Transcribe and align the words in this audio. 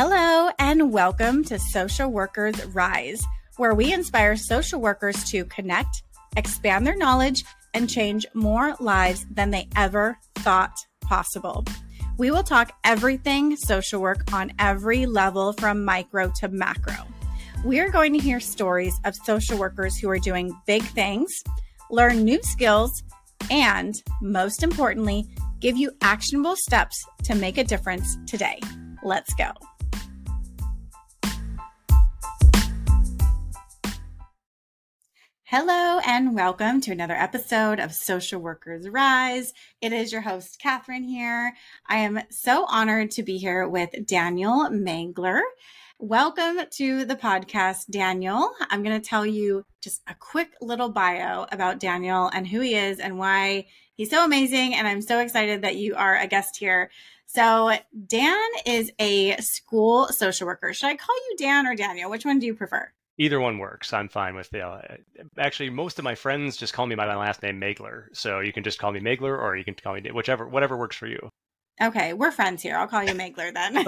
Hello, 0.00 0.48
and 0.60 0.92
welcome 0.92 1.42
to 1.42 1.58
Social 1.58 2.08
Workers 2.08 2.64
Rise, 2.66 3.20
where 3.56 3.74
we 3.74 3.92
inspire 3.92 4.36
social 4.36 4.80
workers 4.80 5.24
to 5.32 5.44
connect, 5.46 6.04
expand 6.36 6.86
their 6.86 6.96
knowledge, 6.96 7.42
and 7.74 7.90
change 7.90 8.24
more 8.32 8.76
lives 8.78 9.26
than 9.28 9.50
they 9.50 9.66
ever 9.74 10.16
thought 10.36 10.76
possible. 11.00 11.64
We 12.16 12.30
will 12.30 12.44
talk 12.44 12.70
everything 12.84 13.56
social 13.56 14.00
work 14.00 14.32
on 14.32 14.52
every 14.60 15.04
level 15.04 15.52
from 15.54 15.84
micro 15.84 16.30
to 16.36 16.46
macro. 16.46 16.94
We 17.64 17.80
are 17.80 17.90
going 17.90 18.12
to 18.12 18.20
hear 18.20 18.38
stories 18.38 18.94
of 19.04 19.16
social 19.16 19.58
workers 19.58 19.98
who 19.98 20.08
are 20.10 20.20
doing 20.20 20.56
big 20.64 20.84
things, 20.84 21.42
learn 21.90 22.22
new 22.22 22.40
skills, 22.44 23.02
and 23.50 23.96
most 24.22 24.62
importantly, 24.62 25.26
give 25.58 25.76
you 25.76 25.90
actionable 26.02 26.54
steps 26.54 27.04
to 27.24 27.34
make 27.34 27.58
a 27.58 27.64
difference 27.64 28.16
today. 28.28 28.60
Let's 29.02 29.34
go. 29.34 29.50
Hello, 35.50 35.98
and 36.04 36.34
welcome 36.34 36.78
to 36.82 36.92
another 36.92 37.14
episode 37.14 37.80
of 37.80 37.94
Social 37.94 38.38
Workers 38.38 38.86
Rise. 38.86 39.54
It 39.80 39.94
is 39.94 40.12
your 40.12 40.20
host, 40.20 40.60
Catherine, 40.60 41.04
here. 41.04 41.54
I 41.86 42.00
am 42.00 42.20
so 42.28 42.66
honored 42.68 43.12
to 43.12 43.22
be 43.22 43.38
here 43.38 43.66
with 43.66 44.06
Daniel 44.06 44.68
Maigler. 44.68 45.40
Welcome 45.98 46.58
to 46.72 47.06
the 47.06 47.16
podcast, 47.16 47.88
Daniel. 47.88 48.50
I'm 48.68 48.82
going 48.82 49.00
to 49.00 49.08
tell 49.08 49.24
you 49.24 49.64
just 49.80 50.02
a 50.06 50.14
quick 50.14 50.50
little 50.60 50.90
bio 50.90 51.46
about 51.50 51.80
Daniel 51.80 52.28
and 52.34 52.46
who 52.46 52.60
he 52.60 52.74
is 52.74 52.98
and 52.98 53.18
why 53.18 53.68
he's 53.94 54.10
so 54.10 54.26
amazing. 54.26 54.74
And 54.74 54.86
I'm 54.86 55.00
so 55.00 55.18
excited 55.18 55.62
that 55.62 55.76
you 55.76 55.94
are 55.94 56.14
a 56.14 56.26
guest 56.26 56.58
here. 56.58 56.90
So, 57.24 57.74
Dan 58.06 58.48
is 58.66 58.92
a 58.98 59.38
school 59.38 60.08
social 60.08 60.46
worker. 60.46 60.74
Should 60.74 60.90
I 60.90 60.96
call 60.96 61.16
you 61.30 61.36
Dan 61.38 61.66
or 61.66 61.74
Daniel? 61.74 62.10
Which 62.10 62.26
one 62.26 62.38
do 62.38 62.44
you 62.44 62.54
prefer? 62.54 62.92
Either 63.20 63.40
one 63.40 63.58
works. 63.58 63.92
I'm 63.92 64.08
fine 64.08 64.36
with 64.36 64.54
it. 64.54 64.62
Uh, 64.62 64.80
actually, 65.38 65.70
most 65.70 65.98
of 65.98 66.04
my 66.04 66.14
friends 66.14 66.56
just 66.56 66.72
call 66.72 66.86
me 66.86 66.94
by 66.94 67.06
my 67.06 67.16
last 67.16 67.42
name, 67.42 67.60
Maigler. 67.60 68.04
So 68.12 68.38
you 68.38 68.52
can 68.52 68.62
just 68.62 68.78
call 68.78 68.92
me 68.92 69.00
Maigler, 69.00 69.36
or 69.36 69.56
you 69.56 69.64
can 69.64 69.74
call 69.74 69.94
me 69.94 70.08
whichever, 70.12 70.46
whatever 70.46 70.76
works 70.76 70.96
for 70.96 71.08
you. 71.08 71.28
Okay, 71.82 72.12
we're 72.12 72.30
friends 72.30 72.62
here. 72.62 72.76
I'll 72.76 72.86
call 72.86 73.02
you 73.02 73.14
Maigler 73.14 73.52
then. 73.52 73.84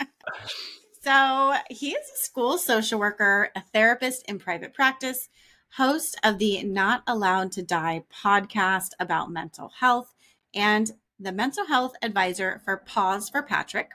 so 1.02 1.54
he 1.70 1.90
is 1.90 2.10
a 2.12 2.18
school 2.24 2.58
social 2.58 2.98
worker, 2.98 3.50
a 3.54 3.62
therapist 3.72 4.24
in 4.28 4.40
private 4.40 4.74
practice, 4.74 5.28
host 5.76 6.18
of 6.24 6.38
the 6.38 6.64
Not 6.64 7.04
Allowed 7.06 7.52
to 7.52 7.62
Die 7.62 8.02
podcast 8.12 8.90
about 8.98 9.30
mental 9.30 9.70
health, 9.78 10.12
and 10.52 10.90
the 11.20 11.32
mental 11.32 11.66
health 11.66 11.94
advisor 12.02 12.60
for 12.64 12.78
Paws 12.78 13.28
for 13.28 13.42
Patrick, 13.42 13.90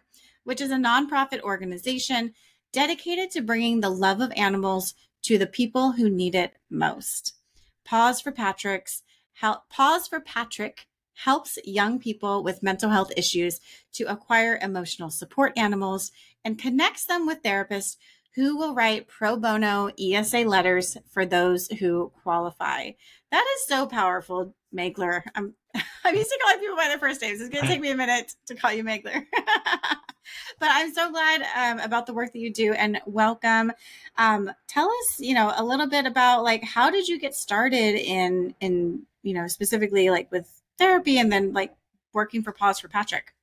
which 0.45 0.62
is 0.62 0.72
a 0.72 0.76
nonprofit 0.76 1.42
organization 1.42 2.34
dedicated 2.72 3.31
to 3.31 3.42
bringing 3.42 3.81
the 3.81 3.89
love 3.89 4.22
of 4.22 4.31
animals 4.36 4.94
to 5.23 5.38
the 5.38 5.48
people 5.48 5.94
who 5.94 6.09
need 6.09 6.36
it 6.36 6.53
most. 6.70 7.34
Paws 7.86 8.22
for 8.22 8.31
Patrick's 8.31 9.03
help, 9.34 9.70
Paws 9.70 10.08
for 10.08 10.20
Patrick 10.20 10.88
helps 11.23 11.58
young 11.66 12.00
people 12.00 12.44
with 12.44 12.64
mental 12.64 12.89
health 12.89 13.11
issues 13.17 13.59
to 13.94 14.06
acquire 14.06 14.59
emotional 14.61 15.09
support 15.09 15.52
animals 15.58 16.11
and 16.45 16.58
connects 16.58 17.06
them 17.06 17.26
with 17.26 17.44
therapists 17.44 17.98
who 18.36 18.56
will 18.56 18.73
write 18.73 19.08
pro 19.08 19.36
bono 19.36 19.89
ESA 20.00 20.39
letters 20.39 20.98
for 21.09 21.26
those 21.26 21.67
who 21.80 22.11
qualify. 22.23 22.92
That 23.31 23.45
is 23.56 23.67
so 23.67 23.86
powerful, 23.86 24.56
Maigler. 24.73 25.23
I'm 25.36 25.56
I'm 26.06 26.16
used 26.16 26.30
to 26.30 26.39
calling 26.42 26.59
people 26.59 26.78
by 26.78 26.88
their 26.88 27.00
first 27.00 27.22
names. 27.22 27.42
It's 27.42 27.50
going 27.50 27.64
to 27.64 27.67
take 27.67 27.81
me 27.81 27.92
a 27.92 27.95
minute 27.95 28.33
to 28.48 28.56
call 28.56 28.72
you 28.72 28.83
Maigler. 28.83 29.26
but 30.60 30.70
I'm 30.72 30.94
so 30.94 31.12
glad 31.12 31.42
um, 31.56 31.80
about 31.80 32.06
the 32.06 32.14
work 32.14 32.33
that 32.33 32.39
you 32.39 32.54
do 32.54 32.73
and 32.73 33.00
welcome. 33.06 33.72
Um, 34.17 34.52
tell 34.67 34.89
us, 34.89 35.20
you 35.20 35.33
know, 35.33 35.54
a 35.56 35.64
little 35.64 35.88
bit 35.88 36.06
about 36.06 36.44
like 36.44 36.64
how 36.64 36.89
did 36.89 37.08
you 37.08 37.20
get 37.20 37.33
started 37.33 37.95
in 37.95 38.54
in 38.60 39.04
you 39.23 39.33
know 39.33 39.48
specifically 39.48 40.10
like 40.10 40.32
with 40.32 40.61
therapy 40.78 41.17
and 41.17 41.32
then 41.32 41.54
like 41.54 41.73
working 42.14 42.44
for 42.44 42.52
Paws 42.52 42.80
for 42.80 42.88
Patrick. 42.88 43.33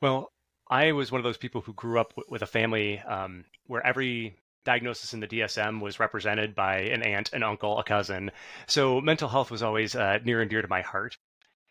Well, 0.00 0.32
I 0.68 0.92
was 0.92 1.12
one 1.12 1.18
of 1.18 1.24
those 1.24 1.36
people 1.36 1.60
who 1.60 1.72
grew 1.72 1.98
up 1.98 2.10
w- 2.10 2.26
with 2.28 2.42
a 2.42 2.46
family 2.46 3.00
um, 3.00 3.44
where 3.66 3.84
every 3.84 4.36
diagnosis 4.64 5.12
in 5.12 5.20
the 5.20 5.26
DSM 5.26 5.80
was 5.80 6.00
represented 6.00 6.54
by 6.54 6.78
an 6.78 7.02
aunt, 7.02 7.32
an 7.32 7.42
uncle, 7.42 7.78
a 7.78 7.84
cousin. 7.84 8.30
So 8.66 9.00
mental 9.00 9.28
health 9.28 9.50
was 9.50 9.62
always 9.62 9.94
uh, 9.94 10.18
near 10.24 10.40
and 10.40 10.50
dear 10.50 10.62
to 10.62 10.68
my 10.68 10.82
heart. 10.82 11.18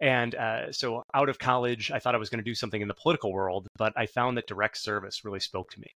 And 0.04 0.36
uh, 0.36 0.70
so 0.74 1.02
out 1.14 1.30
of 1.30 1.40
college, 1.40 1.90
I 1.90 2.00
thought 2.00 2.14
I 2.14 2.18
was 2.18 2.30
going 2.30 2.44
to 2.44 2.50
do 2.50 2.54
something 2.54 2.82
in 2.82 2.90
the 2.90 2.94
political 2.94 3.32
world, 3.32 3.70
but 3.78 3.94
I 3.96 4.06
found 4.06 4.36
that 4.36 4.48
direct 4.48 4.78
service 4.78 5.24
really 5.24 5.40
spoke 5.40 5.72
to 5.72 5.80
me. 5.80 5.88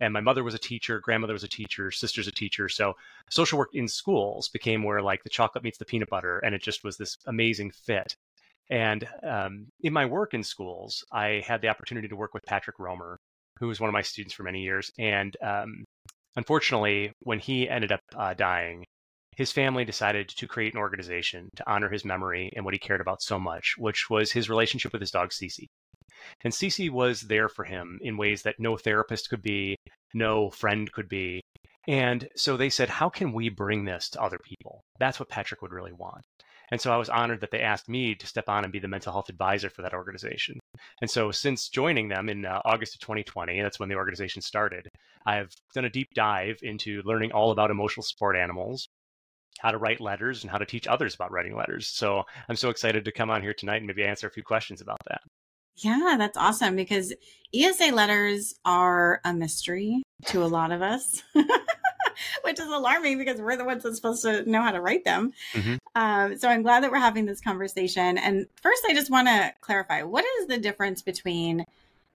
And 0.00 0.12
my 0.12 0.20
mother 0.20 0.42
was 0.42 0.54
a 0.54 0.58
teacher, 0.58 0.98
grandmother 0.98 1.32
was 1.32 1.44
a 1.44 1.48
teacher, 1.48 1.92
sister's 1.92 2.26
a 2.26 2.32
teacher. 2.32 2.68
So 2.68 2.94
social 3.30 3.60
work 3.60 3.68
in 3.72 3.86
schools 3.86 4.48
became 4.48 4.82
where 4.82 5.00
like 5.00 5.22
the 5.22 5.30
chocolate 5.30 5.62
meets 5.62 5.78
the 5.78 5.84
peanut 5.84 6.10
butter, 6.10 6.40
and 6.40 6.56
it 6.56 6.62
just 6.62 6.82
was 6.82 6.96
this 6.96 7.16
amazing 7.26 7.70
fit. 7.70 8.16
And 8.68 9.06
um, 9.22 9.68
in 9.82 9.92
my 9.92 10.06
work 10.06 10.34
in 10.34 10.42
schools, 10.42 11.04
I 11.12 11.44
had 11.46 11.60
the 11.62 11.68
opportunity 11.68 12.08
to 12.08 12.16
work 12.16 12.34
with 12.34 12.42
Patrick 12.44 12.80
Romer, 12.80 13.16
who 13.60 13.68
was 13.68 13.78
one 13.78 13.88
of 13.88 13.94
my 13.94 14.02
students 14.02 14.34
for 14.34 14.42
many 14.42 14.62
years. 14.62 14.90
And 14.98 15.36
um, 15.40 15.84
unfortunately, 16.34 17.12
when 17.20 17.38
he 17.38 17.68
ended 17.68 17.92
up 17.92 18.00
uh, 18.16 18.34
dying, 18.34 18.84
his 19.36 19.52
family 19.52 19.84
decided 19.84 20.28
to 20.28 20.46
create 20.46 20.74
an 20.74 20.80
organization 20.80 21.48
to 21.56 21.70
honor 21.70 21.88
his 21.88 22.04
memory 22.04 22.52
and 22.54 22.64
what 22.64 22.74
he 22.74 22.78
cared 22.78 23.00
about 23.00 23.22
so 23.22 23.38
much, 23.38 23.74
which 23.78 24.10
was 24.10 24.32
his 24.32 24.50
relationship 24.50 24.92
with 24.92 25.00
his 25.00 25.10
dog, 25.10 25.30
Cece. 25.30 25.66
And 26.44 26.52
Cece 26.52 26.90
was 26.90 27.22
there 27.22 27.48
for 27.48 27.64
him 27.64 27.98
in 28.02 28.16
ways 28.16 28.42
that 28.42 28.60
no 28.60 28.76
therapist 28.76 29.30
could 29.30 29.42
be, 29.42 29.76
no 30.14 30.50
friend 30.50 30.90
could 30.92 31.08
be. 31.08 31.40
And 31.88 32.28
so 32.36 32.56
they 32.56 32.70
said, 32.70 32.88
How 32.88 33.08
can 33.08 33.32
we 33.32 33.48
bring 33.48 33.84
this 33.84 34.08
to 34.10 34.22
other 34.22 34.38
people? 34.38 34.82
That's 34.98 35.18
what 35.18 35.28
Patrick 35.28 35.62
would 35.62 35.72
really 35.72 35.92
want. 35.92 36.24
And 36.70 36.80
so 36.80 36.92
I 36.92 36.96
was 36.96 37.10
honored 37.10 37.40
that 37.40 37.50
they 37.50 37.60
asked 37.60 37.88
me 37.88 38.14
to 38.14 38.26
step 38.26 38.48
on 38.48 38.64
and 38.64 38.72
be 38.72 38.78
the 38.78 38.88
mental 38.88 39.12
health 39.12 39.28
advisor 39.28 39.68
for 39.68 39.82
that 39.82 39.92
organization. 39.92 40.58
And 41.02 41.10
so 41.10 41.30
since 41.30 41.68
joining 41.68 42.08
them 42.08 42.30
in 42.30 42.46
uh, 42.46 42.62
August 42.64 42.94
of 42.94 43.00
2020, 43.00 43.60
that's 43.60 43.78
when 43.78 43.90
the 43.90 43.96
organization 43.96 44.40
started, 44.40 44.88
I've 45.26 45.50
done 45.74 45.84
a 45.84 45.90
deep 45.90 46.08
dive 46.14 46.58
into 46.62 47.02
learning 47.04 47.32
all 47.32 47.50
about 47.50 47.70
emotional 47.70 48.04
support 48.04 48.36
animals, 48.36 48.88
how 49.58 49.70
to 49.70 49.78
write 49.78 50.00
letters 50.00 50.42
and 50.42 50.50
how 50.50 50.58
to 50.58 50.66
teach 50.66 50.86
others 50.86 51.14
about 51.14 51.30
writing 51.30 51.56
letters. 51.56 51.88
So 51.88 52.24
I'm 52.48 52.56
so 52.56 52.70
excited 52.70 53.04
to 53.04 53.12
come 53.12 53.30
on 53.30 53.42
here 53.42 53.54
tonight 53.54 53.78
and 53.78 53.86
maybe 53.86 54.04
answer 54.04 54.26
a 54.26 54.30
few 54.30 54.42
questions 54.42 54.80
about 54.80 55.00
that. 55.08 55.20
Yeah, 55.76 56.16
that's 56.18 56.36
awesome 56.36 56.76
because 56.76 57.14
ESA 57.54 57.94
letters 57.94 58.54
are 58.64 59.20
a 59.24 59.32
mystery 59.32 60.02
to 60.26 60.42
a 60.42 60.46
lot 60.46 60.70
of 60.70 60.82
us, 60.82 61.22
which 62.42 62.60
is 62.60 62.68
alarming 62.68 63.18
because 63.18 63.40
we're 63.40 63.56
the 63.56 63.64
ones 63.64 63.82
that's 63.82 63.96
supposed 63.96 64.22
to 64.22 64.48
know 64.48 64.62
how 64.62 64.72
to 64.72 64.80
write 64.80 65.04
them. 65.04 65.32
Mm-hmm. 65.54 65.76
Um, 65.94 66.36
so 66.36 66.48
I'm 66.48 66.62
glad 66.62 66.82
that 66.82 66.90
we're 66.90 66.98
having 66.98 67.24
this 67.24 67.40
conversation. 67.40 68.18
And 68.18 68.46
first, 68.60 68.82
I 68.88 68.94
just 68.94 69.10
want 69.10 69.28
to 69.28 69.52
clarify 69.60 70.02
what 70.02 70.24
is 70.40 70.46
the 70.46 70.58
difference 70.58 71.02
between 71.02 71.64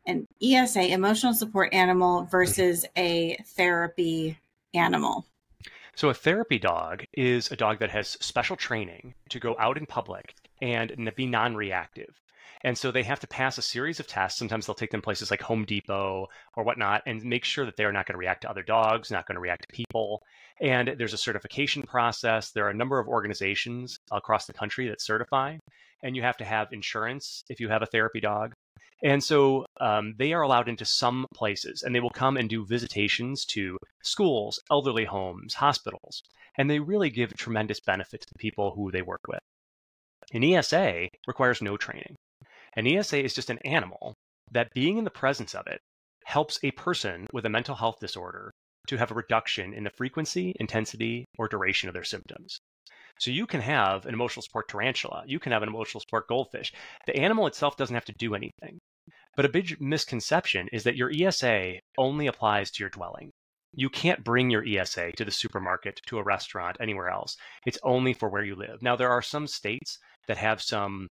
an 0.05 0.27
ESA, 0.41 0.91
emotional 0.91 1.33
support 1.33 1.73
animal, 1.73 2.23
versus 2.23 2.85
a 2.95 3.37
therapy 3.45 4.37
animal? 4.73 5.25
So, 5.97 6.09
a 6.09 6.13
therapy 6.13 6.59
dog 6.59 7.05
is 7.13 7.51
a 7.51 7.55
dog 7.55 7.79
that 7.79 7.89
has 7.89 8.09
special 8.21 8.55
training 8.55 9.15
to 9.29 9.39
go 9.39 9.55
out 9.57 9.79
in 9.79 9.87
public 9.87 10.35
and 10.61 11.11
be 11.15 11.25
non 11.25 11.55
reactive. 11.55 12.21
And 12.63 12.77
so 12.77 12.91
they 12.91 13.01
have 13.01 13.19
to 13.21 13.27
pass 13.27 13.57
a 13.57 13.63
series 13.63 13.99
of 13.99 14.05
tests. 14.05 14.37
Sometimes 14.37 14.67
they'll 14.67 14.75
take 14.75 14.91
them 14.91 15.01
places 15.01 15.31
like 15.31 15.41
Home 15.41 15.65
Depot 15.65 16.27
or 16.55 16.63
whatnot 16.63 17.01
and 17.07 17.23
make 17.23 17.43
sure 17.43 17.65
that 17.65 17.77
they 17.77 17.83
are 17.83 17.91
not 17.91 18.05
going 18.05 18.13
to 18.13 18.19
react 18.19 18.43
to 18.43 18.49
other 18.49 18.61
dogs, 18.61 19.09
not 19.09 19.25
going 19.25 19.37
to 19.37 19.41
react 19.41 19.63
to 19.63 19.75
people. 19.75 20.21
And 20.61 20.93
there's 20.99 21.13
a 21.13 21.17
certification 21.17 21.81
process. 21.81 22.51
There 22.51 22.67
are 22.67 22.71
a 22.71 22.75
number 22.75 22.99
of 22.99 23.07
organizations 23.07 23.97
across 24.11 24.45
the 24.45 24.53
country 24.53 24.87
that 24.89 25.01
certify. 25.01 25.57
And 26.03 26.15
you 26.15 26.21
have 26.21 26.38
to 26.38 26.45
have 26.45 26.67
insurance 26.73 27.43
if 27.50 27.59
you 27.59 27.69
have 27.69 27.81
a 27.81 27.88
therapy 27.88 28.19
dog. 28.19 28.53
And 29.03 29.23
so 29.23 29.65
um, 29.79 30.15
they 30.17 30.33
are 30.33 30.41
allowed 30.41 30.67
into 30.67 30.85
some 30.85 31.27
places 31.33 31.83
and 31.83 31.94
they 31.94 31.99
will 31.99 32.09
come 32.09 32.35
and 32.35 32.49
do 32.49 32.65
visitations 32.65 33.45
to 33.45 33.77
schools, 34.03 34.59
elderly 34.71 35.05
homes, 35.05 35.53
hospitals. 35.53 36.23
And 36.57 36.69
they 36.69 36.79
really 36.79 37.11
give 37.11 37.35
tremendous 37.35 37.79
benefit 37.79 38.21
to 38.21 38.27
the 38.31 38.39
people 38.39 38.71
who 38.71 38.91
they 38.91 39.03
work 39.03 39.21
with. 39.27 39.39
An 40.33 40.44
ESA 40.44 41.09
requires 41.27 41.61
no 41.61 41.77
training. 41.77 42.15
An 42.73 42.88
ESA 42.88 43.23
is 43.23 43.35
just 43.35 43.49
an 43.49 43.59
animal 43.59 44.15
that 44.51 44.73
being 44.73 44.97
in 44.97 45.03
the 45.03 45.09
presence 45.09 45.53
of 45.53 45.67
it 45.67 45.79
helps 46.25 46.59
a 46.63 46.71
person 46.71 47.27
with 47.31 47.45
a 47.45 47.50
mental 47.50 47.75
health 47.75 48.00
disorder 48.00 48.51
to 48.88 48.97
have 48.97 49.11
a 49.11 49.15
reduction 49.15 49.73
in 49.73 49.83
the 49.83 49.89
frequency, 49.91 50.53
intensity, 50.59 51.25
or 51.38 51.47
duration 51.47 51.88
of 51.88 51.93
their 51.93 52.03
symptoms. 52.03 52.59
So 53.19 53.31
you 53.31 53.47
can 53.47 53.61
have 53.61 54.05
an 54.05 54.13
emotional 54.13 54.43
support 54.43 54.67
tarantula, 54.67 55.23
you 55.25 55.39
can 55.39 55.51
have 55.51 55.63
an 55.63 55.69
emotional 55.69 56.01
support 56.01 56.27
goldfish. 56.27 56.73
The 57.05 57.15
animal 57.15 57.47
itself 57.47 57.77
doesn't 57.77 57.95
have 57.95 58.05
to 58.05 58.13
do 58.13 58.35
anything. 58.35 58.79
But 59.35 59.45
a 59.45 59.49
big 59.49 59.79
misconception 59.79 60.67
is 60.73 60.83
that 60.83 60.95
your 60.95 61.11
ESA 61.13 61.75
only 61.97 62.27
applies 62.27 62.71
to 62.71 62.83
your 62.83 62.89
dwelling. 62.89 63.31
You 63.73 63.89
can't 63.89 64.23
bring 64.23 64.49
your 64.49 64.65
ESA 64.65 65.11
to 65.11 65.25
the 65.25 65.31
supermarket, 65.31 66.01
to 66.07 66.17
a 66.17 66.23
restaurant, 66.23 66.77
anywhere 66.79 67.09
else. 67.09 67.37
It's 67.65 67.77
only 67.83 68.13
for 68.13 68.29
where 68.29 68.43
you 68.43 68.55
live. 68.55 68.81
Now, 68.81 68.95
there 68.95 69.11
are 69.11 69.21
some 69.21 69.45
states 69.45 69.99
that 70.27 70.37
have 70.37 70.61
some 70.61 71.07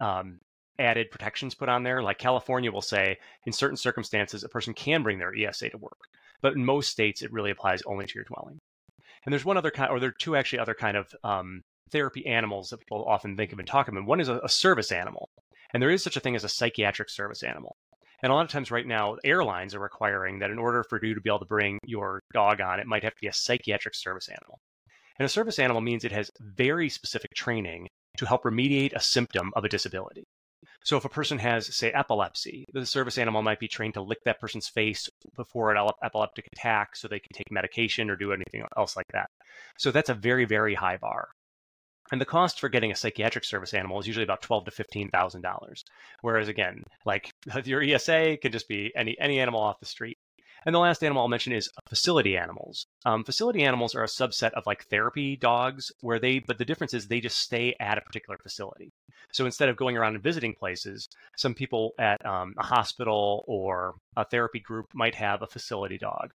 um, 0.00 0.38
added 0.78 1.10
protections 1.10 1.54
put 1.54 1.68
on 1.68 1.82
there. 1.82 2.02
Like 2.02 2.18
California 2.18 2.72
will 2.72 2.82
say, 2.82 3.18
in 3.44 3.52
certain 3.52 3.76
circumstances, 3.76 4.44
a 4.44 4.48
person 4.48 4.72
can 4.72 5.02
bring 5.02 5.18
their 5.18 5.34
ESA 5.34 5.70
to 5.70 5.78
work, 5.78 5.98
but 6.40 6.54
in 6.54 6.64
most 6.64 6.90
states, 6.90 7.22
it 7.22 7.32
really 7.32 7.50
applies 7.50 7.82
only 7.82 8.06
to 8.06 8.14
your 8.14 8.24
dwelling. 8.24 8.58
And 9.26 9.32
there's 9.32 9.44
one 9.44 9.56
other 9.56 9.72
kind, 9.72 9.90
or 9.90 9.98
there 9.98 10.10
are 10.10 10.16
two 10.18 10.36
actually 10.36 10.60
other 10.60 10.74
kind 10.74 10.96
of 10.96 11.14
um, 11.24 11.62
therapy 11.90 12.24
animals 12.26 12.70
that 12.70 12.78
people 12.78 13.04
often 13.04 13.36
think 13.36 13.52
of 13.52 13.58
and 13.58 13.66
talk 13.66 13.88
about. 13.88 14.06
One 14.06 14.20
is 14.20 14.28
a, 14.28 14.38
a 14.38 14.48
service 14.48 14.92
animal, 14.92 15.28
and 15.74 15.82
there 15.82 15.90
is 15.90 16.02
such 16.02 16.16
a 16.16 16.20
thing 16.20 16.36
as 16.36 16.44
a 16.44 16.48
psychiatric 16.48 17.10
service 17.10 17.42
animal. 17.42 17.76
And 18.22 18.32
a 18.32 18.34
lot 18.34 18.44
of 18.44 18.50
times 18.50 18.70
right 18.70 18.86
now, 18.86 19.16
airlines 19.24 19.74
are 19.74 19.80
requiring 19.80 20.38
that 20.38 20.50
in 20.50 20.58
order 20.58 20.84
for 20.88 21.04
you 21.04 21.14
to 21.14 21.20
be 21.20 21.28
able 21.28 21.40
to 21.40 21.44
bring 21.44 21.78
your 21.84 22.22
dog 22.32 22.60
on, 22.60 22.80
it 22.80 22.86
might 22.86 23.02
have 23.02 23.14
to 23.14 23.20
be 23.20 23.26
a 23.26 23.32
psychiatric 23.32 23.94
service 23.94 24.28
animal. 24.28 24.58
And 25.18 25.26
a 25.26 25.28
service 25.28 25.58
animal 25.58 25.82
means 25.82 26.04
it 26.04 26.12
has 26.12 26.30
very 26.40 26.88
specific 26.88 27.34
training 27.34 27.88
to 28.18 28.26
help 28.26 28.44
remediate 28.44 28.94
a 28.94 29.00
symptom 29.00 29.52
of 29.54 29.64
a 29.64 29.68
disability. 29.68 30.24
So 30.86 30.96
if 30.96 31.04
a 31.04 31.08
person 31.08 31.40
has, 31.40 31.74
say, 31.76 31.90
epilepsy, 31.90 32.64
the 32.72 32.86
service 32.86 33.18
animal 33.18 33.42
might 33.42 33.58
be 33.58 33.66
trained 33.66 33.94
to 33.94 34.02
lick 34.02 34.20
that 34.24 34.38
person's 34.38 34.68
face 34.68 35.08
before 35.36 35.74
an 35.74 35.90
epileptic 36.04 36.46
attack 36.52 36.94
so 36.94 37.08
they 37.08 37.18
can 37.18 37.34
take 37.34 37.50
medication 37.50 38.08
or 38.08 38.14
do 38.14 38.32
anything 38.32 38.62
else 38.76 38.94
like 38.96 39.08
that. 39.12 39.28
So 39.78 39.90
that's 39.90 40.10
a 40.10 40.14
very, 40.14 40.44
very 40.44 40.76
high 40.76 40.96
bar. 40.96 41.30
And 42.12 42.20
the 42.20 42.24
cost 42.24 42.60
for 42.60 42.68
getting 42.68 42.92
a 42.92 42.94
psychiatric 42.94 43.42
service 43.42 43.74
animal 43.74 43.98
is 43.98 44.06
usually 44.06 44.22
about 44.22 44.42
twelve 44.42 44.64
to 44.66 44.70
fifteen 44.70 45.10
thousand 45.10 45.42
dollars. 45.42 45.82
Whereas 46.20 46.46
again, 46.46 46.84
like 47.04 47.32
your 47.64 47.82
ESA 47.82 48.38
can 48.40 48.52
just 48.52 48.68
be 48.68 48.92
any 48.94 49.16
any 49.18 49.40
animal 49.40 49.60
off 49.60 49.80
the 49.80 49.86
street. 49.86 50.15
And 50.66 50.74
the 50.74 50.80
last 50.80 51.04
animal 51.04 51.22
I'll 51.22 51.28
mention 51.28 51.52
is 51.52 51.70
facility 51.88 52.36
animals. 52.36 52.86
Um, 53.04 53.22
facility 53.22 53.62
animals 53.62 53.94
are 53.94 54.02
a 54.02 54.08
subset 54.08 54.50
of 54.54 54.66
like 54.66 54.84
therapy 54.86 55.36
dogs, 55.36 55.92
where 56.00 56.18
they, 56.18 56.40
but 56.40 56.58
the 56.58 56.64
difference 56.64 56.92
is 56.92 57.06
they 57.06 57.20
just 57.20 57.38
stay 57.38 57.76
at 57.78 57.98
a 57.98 58.00
particular 58.00 58.36
facility. 58.42 58.90
So 59.32 59.46
instead 59.46 59.68
of 59.68 59.76
going 59.76 59.96
around 59.96 60.16
and 60.16 60.24
visiting 60.24 60.54
places, 60.54 61.08
some 61.36 61.54
people 61.54 61.92
at 62.00 62.24
um, 62.26 62.54
a 62.58 62.64
hospital 62.64 63.44
or 63.46 63.94
a 64.16 64.24
therapy 64.24 64.58
group 64.58 64.86
might 64.92 65.14
have 65.14 65.40
a 65.40 65.46
facility 65.46 65.98
dog. 65.98 66.32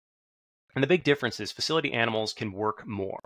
And 0.77 0.82
the 0.85 0.88
big 0.88 1.03
difference 1.03 1.41
is 1.41 1.50
facility 1.50 1.93
animals 1.93 2.32
can 2.32 2.53
work 2.53 2.87
more. 2.87 3.21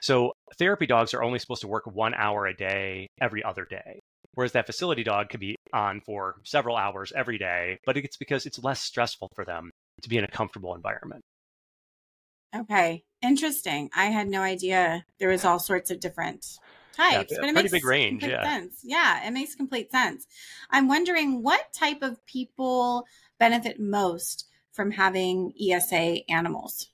So 0.00 0.32
therapy 0.58 0.86
dogs 0.86 1.12
are 1.12 1.22
only 1.22 1.38
supposed 1.38 1.60
to 1.60 1.68
work 1.68 1.84
one 1.86 2.14
hour 2.14 2.46
a 2.46 2.56
day 2.56 3.08
every 3.20 3.44
other 3.44 3.66
day. 3.66 4.00
Whereas 4.32 4.52
that 4.52 4.66
facility 4.66 5.04
dog 5.04 5.28
could 5.28 5.40
be 5.40 5.56
on 5.74 6.00
for 6.00 6.36
several 6.44 6.76
hours 6.76 7.12
every 7.14 7.36
day, 7.36 7.78
but 7.84 7.98
it's 7.98 8.16
because 8.16 8.46
it's 8.46 8.62
less 8.64 8.80
stressful 8.80 9.28
for 9.34 9.44
them 9.44 9.70
to 10.02 10.08
be 10.08 10.16
in 10.18 10.24
a 10.24 10.28
comfortable 10.28 10.74
environment. 10.74 11.22
Okay, 12.54 13.04
interesting. 13.22 13.90
I 13.94 14.06
had 14.06 14.28
no 14.28 14.40
idea 14.40 15.04
there 15.18 15.28
was 15.28 15.44
all 15.44 15.58
sorts 15.58 15.90
of 15.90 16.00
different 16.00 16.46
types, 16.92 17.32
yeah, 17.32 17.38
but 17.40 17.48
it 17.48 17.52
pretty 17.52 17.54
makes 17.54 17.72
big 17.72 17.84
range. 17.84 18.20
complete 18.22 18.30
Yeah. 18.30 18.42
sense. 18.44 18.80
Yeah, 18.82 19.26
it 19.26 19.32
makes 19.32 19.54
complete 19.54 19.90
sense. 19.90 20.26
I'm 20.70 20.88
wondering 20.88 21.42
what 21.42 21.72
type 21.72 22.02
of 22.02 22.24
people 22.26 23.04
benefit 23.38 23.78
most 23.78 24.46
from 24.72 24.90
having 24.90 25.52
ESA 25.60 26.30
animals. 26.30 26.90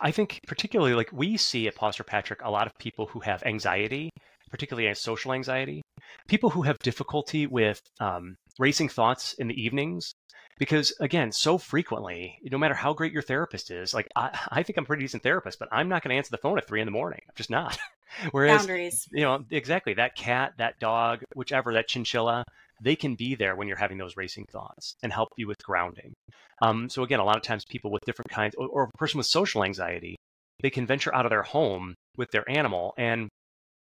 I 0.00 0.10
think 0.10 0.40
particularly 0.46 0.94
like 0.94 1.10
we 1.12 1.36
see 1.36 1.66
at 1.66 1.74
Paws 1.74 1.96
for 1.96 2.04
Patrick 2.04 2.40
a 2.42 2.50
lot 2.50 2.66
of 2.66 2.76
people 2.78 3.06
who 3.06 3.20
have 3.20 3.42
anxiety, 3.44 4.10
particularly 4.50 4.92
social 4.94 5.32
anxiety, 5.32 5.82
people 6.28 6.50
who 6.50 6.62
have 6.62 6.78
difficulty 6.80 7.46
with 7.46 7.80
um, 8.00 8.36
racing 8.58 8.88
thoughts 8.88 9.32
in 9.34 9.48
the 9.48 9.60
evenings. 9.60 10.12
Because 10.58 10.94
again, 11.00 11.32
so 11.32 11.58
frequently, 11.58 12.38
no 12.44 12.56
matter 12.56 12.74
how 12.74 12.94
great 12.94 13.12
your 13.12 13.22
therapist 13.22 13.70
is, 13.70 13.92
like 13.92 14.08
I, 14.16 14.38
I 14.50 14.62
think 14.62 14.78
I'm 14.78 14.84
a 14.84 14.86
pretty 14.86 15.04
decent 15.04 15.22
therapist, 15.22 15.58
but 15.58 15.68
I'm 15.70 15.88
not 15.88 16.02
going 16.02 16.10
to 16.10 16.16
answer 16.16 16.30
the 16.30 16.38
phone 16.38 16.56
at 16.56 16.66
three 16.66 16.80
in 16.80 16.86
the 16.86 16.92
morning. 16.92 17.20
I'm 17.28 17.34
just 17.36 17.50
not. 17.50 17.78
Whereas, 18.30 18.60
Boundaries. 18.60 19.06
you 19.12 19.22
know, 19.22 19.44
exactly 19.50 19.94
that 19.94 20.16
cat, 20.16 20.54
that 20.58 20.78
dog, 20.78 21.22
whichever, 21.34 21.74
that 21.74 21.88
chinchilla, 21.88 22.44
they 22.82 22.96
can 22.96 23.16
be 23.16 23.34
there 23.34 23.56
when 23.56 23.68
you're 23.68 23.76
having 23.76 23.98
those 23.98 24.16
racing 24.16 24.46
thoughts 24.50 24.96
and 25.02 25.12
help 25.12 25.28
you 25.36 25.46
with 25.46 25.62
grounding. 25.62 26.14
Um, 26.62 26.88
so 26.88 27.02
again, 27.02 27.20
a 27.20 27.24
lot 27.24 27.36
of 27.36 27.42
times 27.42 27.64
people 27.64 27.90
with 27.90 28.04
different 28.06 28.30
kinds, 28.30 28.54
or, 28.56 28.68
or 28.68 28.82
a 28.84 28.98
person 28.98 29.18
with 29.18 29.26
social 29.26 29.62
anxiety, 29.62 30.16
they 30.62 30.70
can 30.70 30.86
venture 30.86 31.14
out 31.14 31.26
of 31.26 31.30
their 31.30 31.42
home 31.42 31.94
with 32.16 32.30
their 32.30 32.48
animal, 32.48 32.94
and 32.96 33.28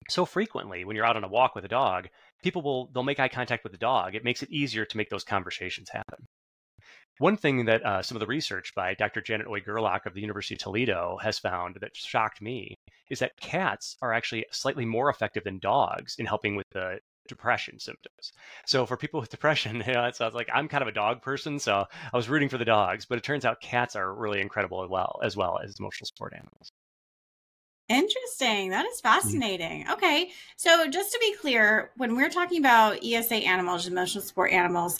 so 0.09 0.25
frequently 0.25 0.85
when 0.85 0.95
you're 0.95 1.05
out 1.05 1.17
on 1.17 1.23
a 1.23 1.27
walk 1.27 1.55
with 1.55 1.65
a 1.65 1.69
dog, 1.69 2.07
people 2.43 2.61
will 2.61 2.89
they'll 2.93 3.03
make 3.03 3.19
eye 3.19 3.27
contact 3.27 3.63
with 3.63 3.71
the 3.71 3.77
dog. 3.77 4.15
It 4.15 4.23
makes 4.23 4.43
it 4.43 4.51
easier 4.51 4.85
to 4.85 4.97
make 4.97 5.09
those 5.09 5.23
conversations 5.23 5.89
happen. 5.89 6.25
One 7.19 7.37
thing 7.37 7.65
that 7.65 7.85
uh, 7.85 8.01
some 8.01 8.17
of 8.17 8.19
the 8.19 8.27
research 8.27 8.75
by 8.75 8.93
Dr. 8.93 9.21
Janet 9.21 9.47
Hoy-Gerlach 9.47 10.05
of 10.05 10.13
the 10.13 10.21
University 10.21 10.55
of 10.55 10.59
Toledo 10.59 11.17
has 11.21 11.39
found 11.39 11.77
that 11.79 11.95
shocked 11.95 12.41
me 12.41 12.77
is 13.09 13.19
that 13.19 13.37
cats 13.39 13.95
are 14.01 14.11
actually 14.13 14.45
slightly 14.51 14.83
more 14.85 15.09
effective 15.09 15.43
than 15.45 15.59
dogs 15.59 16.15
in 16.17 16.25
helping 16.25 16.55
with 16.57 16.67
the 16.71 16.99
depression 17.27 17.79
symptoms. 17.79 18.33
So 18.65 18.85
for 18.85 18.97
people 18.97 19.21
with 19.21 19.29
depression, 19.37 19.81
you 19.87 19.93
know, 19.93 20.05
it 20.05 20.17
sounds 20.17 20.35
like 20.35 20.49
I'm 20.53 20.67
kind 20.67 20.81
of 20.81 20.89
a 20.89 20.91
dog 20.91 21.21
person, 21.21 21.57
so 21.57 21.85
I 22.13 22.17
was 22.17 22.27
rooting 22.27 22.49
for 22.49 22.57
the 22.57 22.65
dogs, 22.65 23.05
but 23.05 23.17
it 23.17 23.23
turns 23.23 23.45
out 23.45 23.61
cats 23.61 23.95
are 23.95 24.13
really 24.13 24.41
incredible 24.41 24.83
as 24.83 24.89
well 24.89 25.19
as 25.23 25.37
well 25.37 25.59
as 25.63 25.79
emotional 25.79 26.07
support 26.07 26.33
animals. 26.33 26.71
Interesting. 27.87 28.71
That 28.71 28.85
Mm-hmm. 29.23 29.39
fascinating. 29.39 29.85
Okay. 29.91 30.31
So, 30.57 30.87
just 30.89 31.11
to 31.11 31.19
be 31.19 31.35
clear, 31.35 31.91
when 31.97 32.15
we're 32.15 32.31
talking 32.31 32.57
about 32.59 33.03
ESA 33.03 33.35
animals, 33.35 33.85
emotional 33.85 34.23
support 34.23 34.51
animals, 34.51 34.99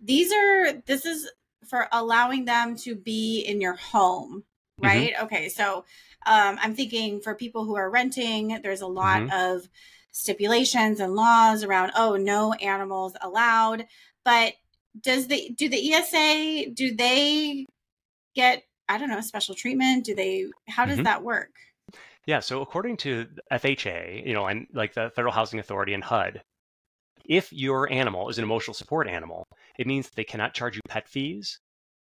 these 0.00 0.32
are, 0.32 0.72
this 0.86 1.04
is 1.04 1.28
for 1.66 1.88
allowing 1.92 2.44
them 2.44 2.76
to 2.76 2.94
be 2.94 3.40
in 3.40 3.60
your 3.60 3.74
home, 3.74 4.44
Mhm. 4.80 4.84
right? 4.84 5.14
Okay. 5.22 5.48
So, 5.48 5.84
um, 6.26 6.58
I'm 6.60 6.74
thinking 6.74 7.20
for 7.20 7.34
people 7.34 7.64
who 7.64 7.76
are 7.76 7.90
renting, 7.90 8.60
there's 8.62 8.80
a 8.80 8.86
lot 8.86 9.32
of 9.32 9.68
stipulations 10.12 11.00
and 11.00 11.14
laws 11.14 11.64
around, 11.64 11.92
oh, 11.96 12.16
no 12.16 12.52
animals 12.54 13.14
allowed. 13.20 13.86
But 14.24 14.54
does 15.00 15.26
the, 15.26 15.50
do 15.56 15.68
the 15.68 15.94
ESA, 15.94 16.70
do 16.70 16.94
they 16.94 17.66
get, 18.34 18.62
I 18.88 18.98
don't 18.98 19.08
know, 19.08 19.20
special 19.20 19.54
treatment? 19.54 20.04
Do 20.04 20.14
they, 20.14 20.46
how 20.68 20.84
does 20.84 20.98
Mhm. 20.98 21.04
that 21.04 21.22
work? 21.22 21.50
Yeah, 22.26 22.40
so 22.40 22.60
according 22.60 22.98
to 22.98 23.26
FHA, 23.50 24.22
you 24.24 24.32
know, 24.32 24.46
and 24.46 24.66
like 24.72 24.94
the 24.94 25.10
Federal 25.16 25.32
Housing 25.32 25.58
Authority 25.58 25.92
and 25.94 26.04
HUD, 26.04 26.42
if 27.24 27.52
your 27.52 27.90
animal 27.92 28.28
is 28.28 28.38
an 28.38 28.44
emotional 28.44 28.74
support 28.74 29.08
animal, 29.08 29.46
it 29.78 29.86
means 29.86 30.10
they 30.10 30.24
cannot 30.24 30.54
charge 30.54 30.76
you 30.76 30.82
pet 30.88 31.08
fees 31.08 31.58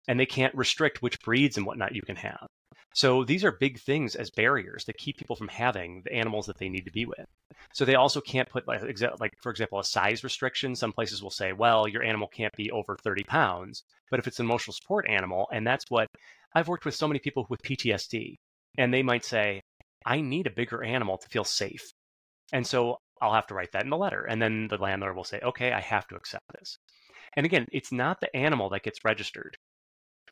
and 0.07 0.19
they 0.19 0.25
can't 0.25 0.55
restrict 0.55 1.01
which 1.01 1.19
breeds 1.21 1.57
and 1.57 1.65
whatnot 1.65 1.95
you 1.95 2.01
can 2.01 2.15
have. 2.15 2.47
So 2.93 3.23
these 3.23 3.45
are 3.45 3.51
big 3.51 3.79
things 3.79 4.15
as 4.15 4.29
barriers 4.31 4.83
that 4.85 4.97
keep 4.97 5.17
people 5.17 5.35
from 5.35 5.47
having 5.47 6.01
the 6.03 6.13
animals 6.13 6.45
that 6.47 6.57
they 6.57 6.67
need 6.67 6.85
to 6.85 6.91
be 6.91 7.05
with. 7.05 7.25
So 7.73 7.85
they 7.85 7.95
also 7.95 8.19
can't 8.19 8.49
put 8.49 8.67
like, 8.67 8.81
like 9.19 9.31
for 9.41 9.49
example, 9.49 9.79
a 9.79 9.83
size 9.83 10.23
restriction. 10.23 10.75
Some 10.75 10.91
places 10.91 11.23
will 11.23 11.29
say, 11.29 11.53
well, 11.53 11.87
your 11.87 12.03
animal 12.03 12.27
can't 12.27 12.55
be 12.57 12.69
over 12.71 12.97
30 12.97 13.23
pounds. 13.23 13.83
But 14.09 14.19
if 14.19 14.27
it's 14.27 14.39
an 14.39 14.45
emotional 14.45 14.73
support 14.73 15.07
animal, 15.07 15.47
and 15.53 15.65
that's 15.65 15.85
what 15.89 16.07
I've 16.53 16.67
worked 16.67 16.83
with 16.83 16.95
so 16.95 17.07
many 17.07 17.19
people 17.19 17.45
with 17.49 17.61
PTSD, 17.61 18.35
and 18.77 18.93
they 18.93 19.03
might 19.03 19.23
say, 19.23 19.61
I 20.05 20.19
need 20.19 20.47
a 20.47 20.51
bigger 20.51 20.83
animal 20.83 21.17
to 21.17 21.29
feel 21.29 21.45
safe. 21.45 21.93
And 22.51 22.67
so 22.67 22.97
I'll 23.21 23.33
have 23.33 23.47
to 23.47 23.53
write 23.53 23.71
that 23.73 23.83
in 23.83 23.89
the 23.89 23.97
letter. 23.97 24.23
And 24.25 24.41
then 24.41 24.67
the 24.67 24.77
landlord 24.77 25.15
will 25.15 25.23
say, 25.23 25.39
okay, 25.41 25.71
I 25.71 25.79
have 25.81 26.07
to 26.07 26.15
accept 26.15 26.45
this. 26.59 26.77
And 27.35 27.45
again, 27.45 27.67
it's 27.71 27.91
not 27.91 28.19
the 28.21 28.35
animal 28.35 28.69
that 28.69 28.83
gets 28.83 29.05
registered. 29.05 29.57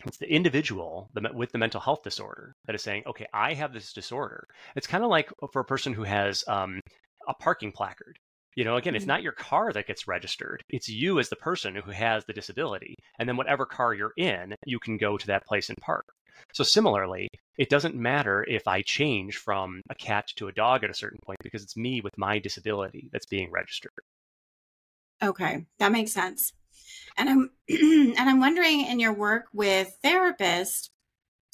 It's 0.05 0.17
the 0.17 0.31
individual 0.31 1.09
with 1.33 1.51
the 1.51 1.57
mental 1.57 1.81
health 1.81 2.03
disorder 2.03 2.53
that 2.65 2.75
is 2.75 2.81
saying, 2.83 3.03
okay, 3.05 3.27
I 3.33 3.53
have 3.53 3.73
this 3.73 3.93
disorder. 3.93 4.47
It's 4.75 4.87
kind 4.87 5.03
of 5.03 5.09
like 5.09 5.29
for 5.51 5.61
a 5.61 5.65
person 5.65 5.93
who 5.93 6.03
has 6.03 6.43
um, 6.47 6.79
a 7.27 7.33
parking 7.33 7.71
placard. 7.71 8.17
You 8.55 8.65
know, 8.65 8.77
again, 8.77 8.95
it's 8.95 9.05
Mhm. 9.05 9.07
not 9.07 9.23
your 9.23 9.33
car 9.33 9.71
that 9.73 9.87
gets 9.87 10.07
registered. 10.07 10.63
It's 10.69 10.89
you 10.89 11.19
as 11.19 11.29
the 11.29 11.35
person 11.35 11.75
who 11.75 11.91
has 11.91 12.25
the 12.25 12.33
disability. 12.33 12.95
And 13.19 13.27
then 13.29 13.37
whatever 13.37 13.65
car 13.65 13.93
you're 13.93 14.13
in, 14.17 14.55
you 14.65 14.79
can 14.79 14.97
go 14.97 15.17
to 15.17 15.27
that 15.27 15.45
place 15.45 15.69
and 15.69 15.77
park. 15.79 16.05
So 16.53 16.63
similarly, 16.63 17.27
it 17.57 17.69
doesn't 17.69 17.95
matter 17.95 18.45
if 18.47 18.67
I 18.67 18.81
change 18.81 19.37
from 19.37 19.81
a 19.89 19.95
cat 19.95 20.27
to 20.37 20.47
a 20.47 20.53
dog 20.53 20.83
at 20.83 20.89
a 20.89 20.95
certain 20.95 21.19
point 21.25 21.39
because 21.43 21.63
it's 21.63 21.77
me 21.77 22.01
with 22.01 22.17
my 22.17 22.39
disability 22.39 23.09
that's 23.11 23.25
being 23.25 23.51
registered. 23.51 23.91
Okay, 25.21 25.65
that 25.79 25.91
makes 25.91 26.13
sense. 26.13 26.53
And 27.17 27.29
I'm 27.29 27.49
and 27.69 28.29
I'm 28.29 28.39
wondering 28.39 28.85
in 28.85 28.99
your 28.99 29.13
work 29.13 29.45
with 29.53 29.97
therapists, 30.03 30.89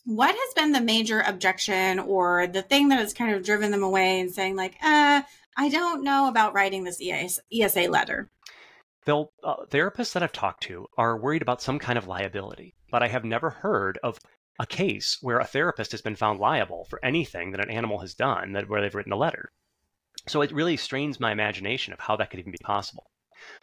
what 0.06 0.36
has 0.36 0.54
been 0.54 0.72
the 0.72 0.82
major 0.82 1.22
objection 1.22 2.00
or 2.00 2.48
the 2.48 2.62
thing 2.62 2.90
that 2.90 3.00
has 3.00 3.14
kind 3.14 3.34
of 3.36 3.44
driven 3.44 3.72
them 3.72 3.84
away 3.84 4.20
and 4.20 4.32
saying 4.32 4.56
like, 4.56 4.76
uh, 4.84 5.24
I 5.58 5.70
don't 5.70 6.04
know 6.04 6.28
about 6.28 6.54
writing 6.54 6.84
this 6.84 7.02
ES, 7.02 7.40
ESA 7.52 7.90
letter. 7.90 8.30
They'll 9.06 9.32
uh, 9.44 9.66
therapists 9.70 10.14
that 10.14 10.24
I've 10.24 10.32
talked 10.32 10.64
to 10.64 10.88
are 10.98 11.18
worried 11.18 11.42
about 11.42 11.62
some 11.62 11.80
kind 11.80 11.98
of 11.98 12.08
liability, 12.08 12.76
but 12.92 13.04
I 13.04 13.08
have 13.08 13.24
never 13.24 13.50
heard 13.50 14.00
of 14.04 14.20
a 14.58 14.66
case 14.66 15.18
where 15.22 15.40
a 15.40 15.46
therapist 15.46 15.92
has 15.92 16.02
been 16.02 16.16
found 16.16 16.40
liable 16.40 16.86
for 16.86 17.04
anything 17.04 17.52
that 17.52 17.60
an 17.60 17.70
animal 17.70 18.00
has 18.00 18.14
done 18.14 18.54
that 18.54 18.70
where 18.70 18.82
they've 18.82 18.96
written 18.96 19.12
a 19.12 19.18
letter. 19.18 19.52
So 20.28 20.42
it 20.42 20.52
really 20.52 20.78
strains 20.78 21.20
my 21.20 21.32
imagination 21.32 21.94
of 21.94 22.00
how 22.00 22.16
that 22.16 22.30
could 22.30 22.40
even 22.40 22.52
be 22.52 22.58
possible. 22.64 23.12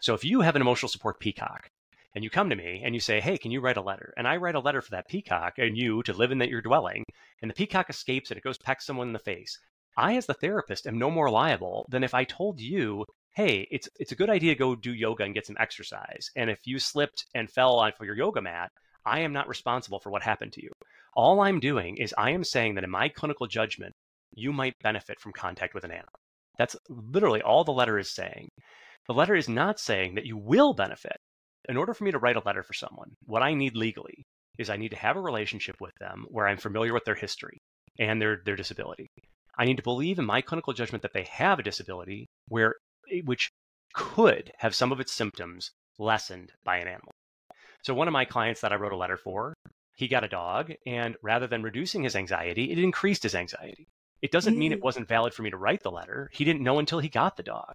So 0.00 0.14
if 0.14 0.24
you 0.24 0.42
have 0.42 0.54
an 0.54 0.62
emotional 0.62 0.90
support 0.90 1.18
peacock 1.18 1.70
and 2.14 2.22
you 2.22 2.30
come 2.30 2.50
to 2.50 2.56
me 2.56 2.82
and 2.84 2.94
you 2.94 3.00
say, 3.00 3.20
"Hey, 3.20 3.38
can 3.38 3.50
you 3.50 3.60
write 3.60 3.78
a 3.78 3.82
letter?" 3.82 4.12
and 4.16 4.28
I 4.28 4.36
write 4.36 4.54
a 4.54 4.60
letter 4.60 4.82
for 4.82 4.90
that 4.90 5.08
peacock 5.08 5.54
and 5.58 5.78
you 5.78 6.02
to 6.02 6.12
live 6.12 6.30
in 6.30 6.38
that 6.38 6.50
your 6.50 6.60
dwelling, 6.60 7.04
and 7.40 7.50
the 7.50 7.54
peacock 7.54 7.88
escapes 7.88 8.30
and 8.30 8.36
it 8.36 8.44
goes 8.44 8.58
peck 8.58 8.82
someone 8.82 9.08
in 9.08 9.12
the 9.14 9.18
face, 9.18 9.58
I 9.96 10.16
as 10.16 10.26
the 10.26 10.34
therapist 10.34 10.86
am 10.86 10.98
no 10.98 11.10
more 11.10 11.30
liable 11.30 11.86
than 11.88 12.04
if 12.04 12.12
I 12.12 12.24
told 12.24 12.60
you 12.60 13.06
hey, 13.34 13.66
it's 13.70 13.88
it's 13.98 14.12
a 14.12 14.16
good 14.16 14.28
idea 14.28 14.52
to 14.52 14.58
go 14.58 14.74
do 14.74 14.92
yoga 14.92 15.24
and 15.24 15.34
get 15.34 15.46
some 15.46 15.56
exercise. 15.58 16.30
And 16.36 16.50
if 16.50 16.66
you 16.66 16.78
slipped 16.78 17.26
and 17.34 17.50
fell 17.50 17.78
off 17.78 17.94
your 18.00 18.16
yoga 18.16 18.42
mat, 18.42 18.70
I 19.04 19.20
am 19.20 19.32
not 19.32 19.48
responsible 19.48 20.00
for 20.00 20.10
what 20.10 20.22
happened 20.22 20.52
to 20.54 20.62
you. 20.62 20.70
All 21.14 21.40
I'm 21.40 21.60
doing 21.60 21.96
is 21.96 22.14
I 22.16 22.30
am 22.30 22.44
saying 22.44 22.74
that 22.74 22.84
in 22.84 22.90
my 22.90 23.08
clinical 23.08 23.46
judgment, 23.46 23.92
you 24.34 24.52
might 24.52 24.74
benefit 24.82 25.20
from 25.20 25.32
contact 25.32 25.74
with 25.74 25.84
an 25.84 25.90
animal. 25.90 26.18
That's 26.58 26.76
literally 26.88 27.42
all 27.42 27.64
the 27.64 27.72
letter 27.72 27.98
is 27.98 28.14
saying. 28.14 28.48
The 29.06 29.14
letter 29.14 29.34
is 29.34 29.48
not 29.48 29.80
saying 29.80 30.14
that 30.14 30.26
you 30.26 30.36
will 30.36 30.74
benefit. 30.74 31.16
In 31.68 31.76
order 31.76 31.94
for 31.94 32.04
me 32.04 32.12
to 32.12 32.18
write 32.18 32.36
a 32.36 32.42
letter 32.44 32.62
for 32.62 32.72
someone, 32.72 33.10
what 33.24 33.42
I 33.42 33.54
need 33.54 33.76
legally 33.76 34.24
is 34.58 34.70
I 34.70 34.76
need 34.76 34.90
to 34.90 34.96
have 34.96 35.16
a 35.16 35.20
relationship 35.20 35.76
with 35.80 35.92
them 36.00 36.24
where 36.28 36.46
I'm 36.46 36.58
familiar 36.58 36.92
with 36.92 37.04
their 37.04 37.14
history 37.14 37.58
and 37.98 38.20
their, 38.20 38.40
their 38.44 38.56
disability. 38.56 39.08
I 39.58 39.64
need 39.64 39.76
to 39.76 39.82
believe 39.82 40.18
in 40.18 40.24
my 40.24 40.40
clinical 40.40 40.72
judgment 40.72 41.02
that 41.02 41.12
they 41.12 41.24
have 41.24 41.58
a 41.58 41.62
disability 41.62 42.26
where 42.48 42.76
eh, 43.10 43.20
which 43.24 43.50
could 43.94 44.50
have 44.58 44.74
some 44.74 44.92
of 44.92 45.00
its 45.00 45.12
symptoms 45.12 45.70
lessened 45.98 46.52
by 46.64 46.78
an 46.78 46.88
animal. 46.88 47.12
So 47.82 47.94
one 47.94 48.08
of 48.08 48.12
my 48.12 48.24
clients 48.24 48.60
that 48.62 48.72
I 48.72 48.76
wrote 48.76 48.92
a 48.92 48.96
letter 48.96 49.16
for, 49.16 49.54
he 50.02 50.08
got 50.08 50.24
a 50.24 50.28
dog 50.28 50.72
and 50.84 51.16
rather 51.22 51.46
than 51.46 51.62
reducing 51.62 52.02
his 52.02 52.16
anxiety, 52.16 52.72
it 52.72 52.78
increased 52.78 53.22
his 53.22 53.36
anxiety. 53.36 53.86
It 54.20 54.32
doesn't 54.32 54.58
mean 54.58 54.72
it 54.72 54.80
mm. 54.80 54.84
wasn't 54.84 55.06
valid 55.06 55.32
for 55.32 55.42
me 55.42 55.50
to 55.50 55.56
write 55.56 55.84
the 55.84 55.92
letter. 55.92 56.28
He 56.32 56.44
didn't 56.44 56.62
know 56.62 56.80
until 56.80 56.98
he 56.98 57.08
got 57.08 57.36
the 57.36 57.44
dog. 57.44 57.72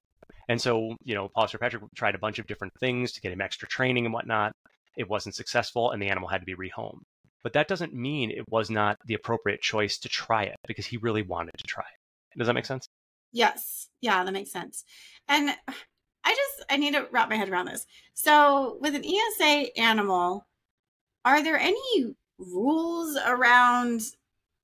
And 0.49 0.61
so, 0.61 0.97
you 1.03 1.15
know, 1.15 1.29
Paws 1.29 1.51
for 1.51 1.57
Patrick 1.57 1.83
tried 1.95 2.15
a 2.15 2.19
bunch 2.19 2.37
of 2.37 2.45
different 2.45 2.73
things 2.81 3.13
to 3.13 3.21
get 3.21 3.31
him 3.31 3.39
extra 3.39 3.65
training 3.69 4.05
and 4.05 4.13
whatnot. 4.13 4.51
It 4.97 5.09
wasn't 5.09 5.35
successful, 5.35 5.91
and 5.91 6.01
the 6.01 6.09
animal 6.09 6.27
had 6.27 6.41
to 6.41 6.45
be 6.45 6.55
rehomed. 6.55 7.01
But 7.43 7.53
that 7.53 7.69
doesn't 7.69 7.93
mean 7.93 8.31
it 8.31 8.49
was 8.49 8.69
not 8.69 8.97
the 9.05 9.13
appropriate 9.13 9.61
choice 9.61 9.97
to 9.99 10.09
try 10.09 10.43
it 10.43 10.55
because 10.67 10.85
he 10.85 10.97
really 10.97 11.21
wanted 11.21 11.53
to 11.57 11.63
try 11.63 11.83
it. 11.83 12.37
Does 12.37 12.47
that 12.47 12.53
make 12.53 12.65
sense? 12.65 12.87
Yes. 13.31 13.87
Yeah, 14.01 14.23
that 14.23 14.33
makes 14.33 14.51
sense. 14.51 14.83
And 15.29 15.49
I 15.69 16.35
just 16.35 16.65
I 16.69 16.75
need 16.75 16.93
to 16.93 17.07
wrap 17.09 17.29
my 17.29 17.35
head 17.35 17.49
around 17.49 17.67
this. 17.67 17.85
So, 18.13 18.79
with 18.81 18.95
an 18.95 19.05
ESA 19.05 19.79
animal, 19.79 20.45
are 21.25 21.43
there 21.43 21.57
any 21.57 22.15
rules 22.37 23.17
around 23.25 24.01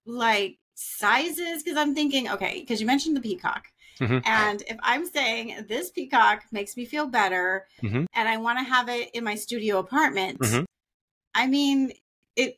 like 0.06 0.58
sizes? 0.76 1.64
Because 1.64 1.78
I'm 1.78 1.96
thinking, 1.96 2.30
okay, 2.30 2.60
because 2.60 2.80
you 2.80 2.88
mentioned 2.88 3.16
the 3.16 3.22
peacock. 3.22 3.68
Mm-hmm. 4.00 4.20
And 4.26 4.64
if 4.68 4.78
I'm 4.82 5.06
saying 5.06 5.66
this 5.68 5.92
peacock 5.92 6.44
makes 6.52 6.76
me 6.76 6.86
feel 6.86 7.08
better 7.08 7.68
mm-hmm. 7.82 8.06
and 8.14 8.30
I 8.30 8.38
want 8.38 8.60
to 8.60 8.66
have 8.66 8.90
it 8.90 9.12
in 9.14 9.24
my 9.24 9.36
studio 9.36 9.80
apartment, 9.80 10.40
mm-hmm. 10.40 10.64
I 11.36 11.48
mean, 11.48 11.92
it, 12.36 12.58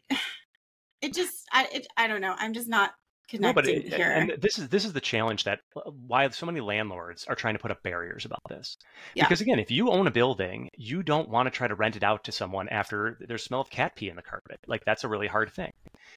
it 1.02 1.14
just, 1.14 1.48
I, 1.52 1.68
it, 1.72 1.88
I 1.98 2.08
don't 2.08 2.22
know. 2.22 2.36
I'm 2.38 2.54
just 2.54 2.70
not 2.70 2.94
no, 3.34 3.54
but 3.54 3.68
it, 3.68 3.94
here. 3.94 4.12
And 4.12 4.34
this 4.40 4.58
is 4.58 4.70
this 4.70 4.86
is 4.86 4.94
the 4.94 5.02
challenge 5.02 5.44
that 5.46 5.60
uh, 5.76 5.90
why 6.08 6.30
so 6.30 6.46
many 6.46 6.62
landlords 6.62 7.26
are 7.26 7.36
trying 7.36 7.56
to 7.56 7.60
put 7.60 7.72
up 7.72 7.82
barriers 7.84 8.26
about 8.26 8.42
this. 8.50 8.78
Yeah. 9.14 9.26
Because 9.26 9.42
again, 9.42 9.60
if 9.60 9.72
you 9.72 9.90
own 9.90 10.08
a 10.08 10.12
building, 10.12 10.70
you 10.78 11.04
don't 11.04 11.30
want 11.30 11.48
to 11.48 11.52
try 11.52 11.68
to 11.68 11.76
rent 11.76 11.96
it 11.96 12.04
out 12.04 12.24
to 12.26 12.32
someone 12.32 12.70
after 12.70 13.18
there's 13.28 13.44
smell 13.44 13.62
of 13.62 13.70
cat 13.70 13.96
pee 13.96 14.10
in 14.10 14.16
the 14.16 14.22
carpet. 14.22 14.60
Like 14.68 14.86
that's 14.86 15.04
a 15.04 15.08
really 15.08 15.28
hard 15.28 15.52
thing. 15.52 15.72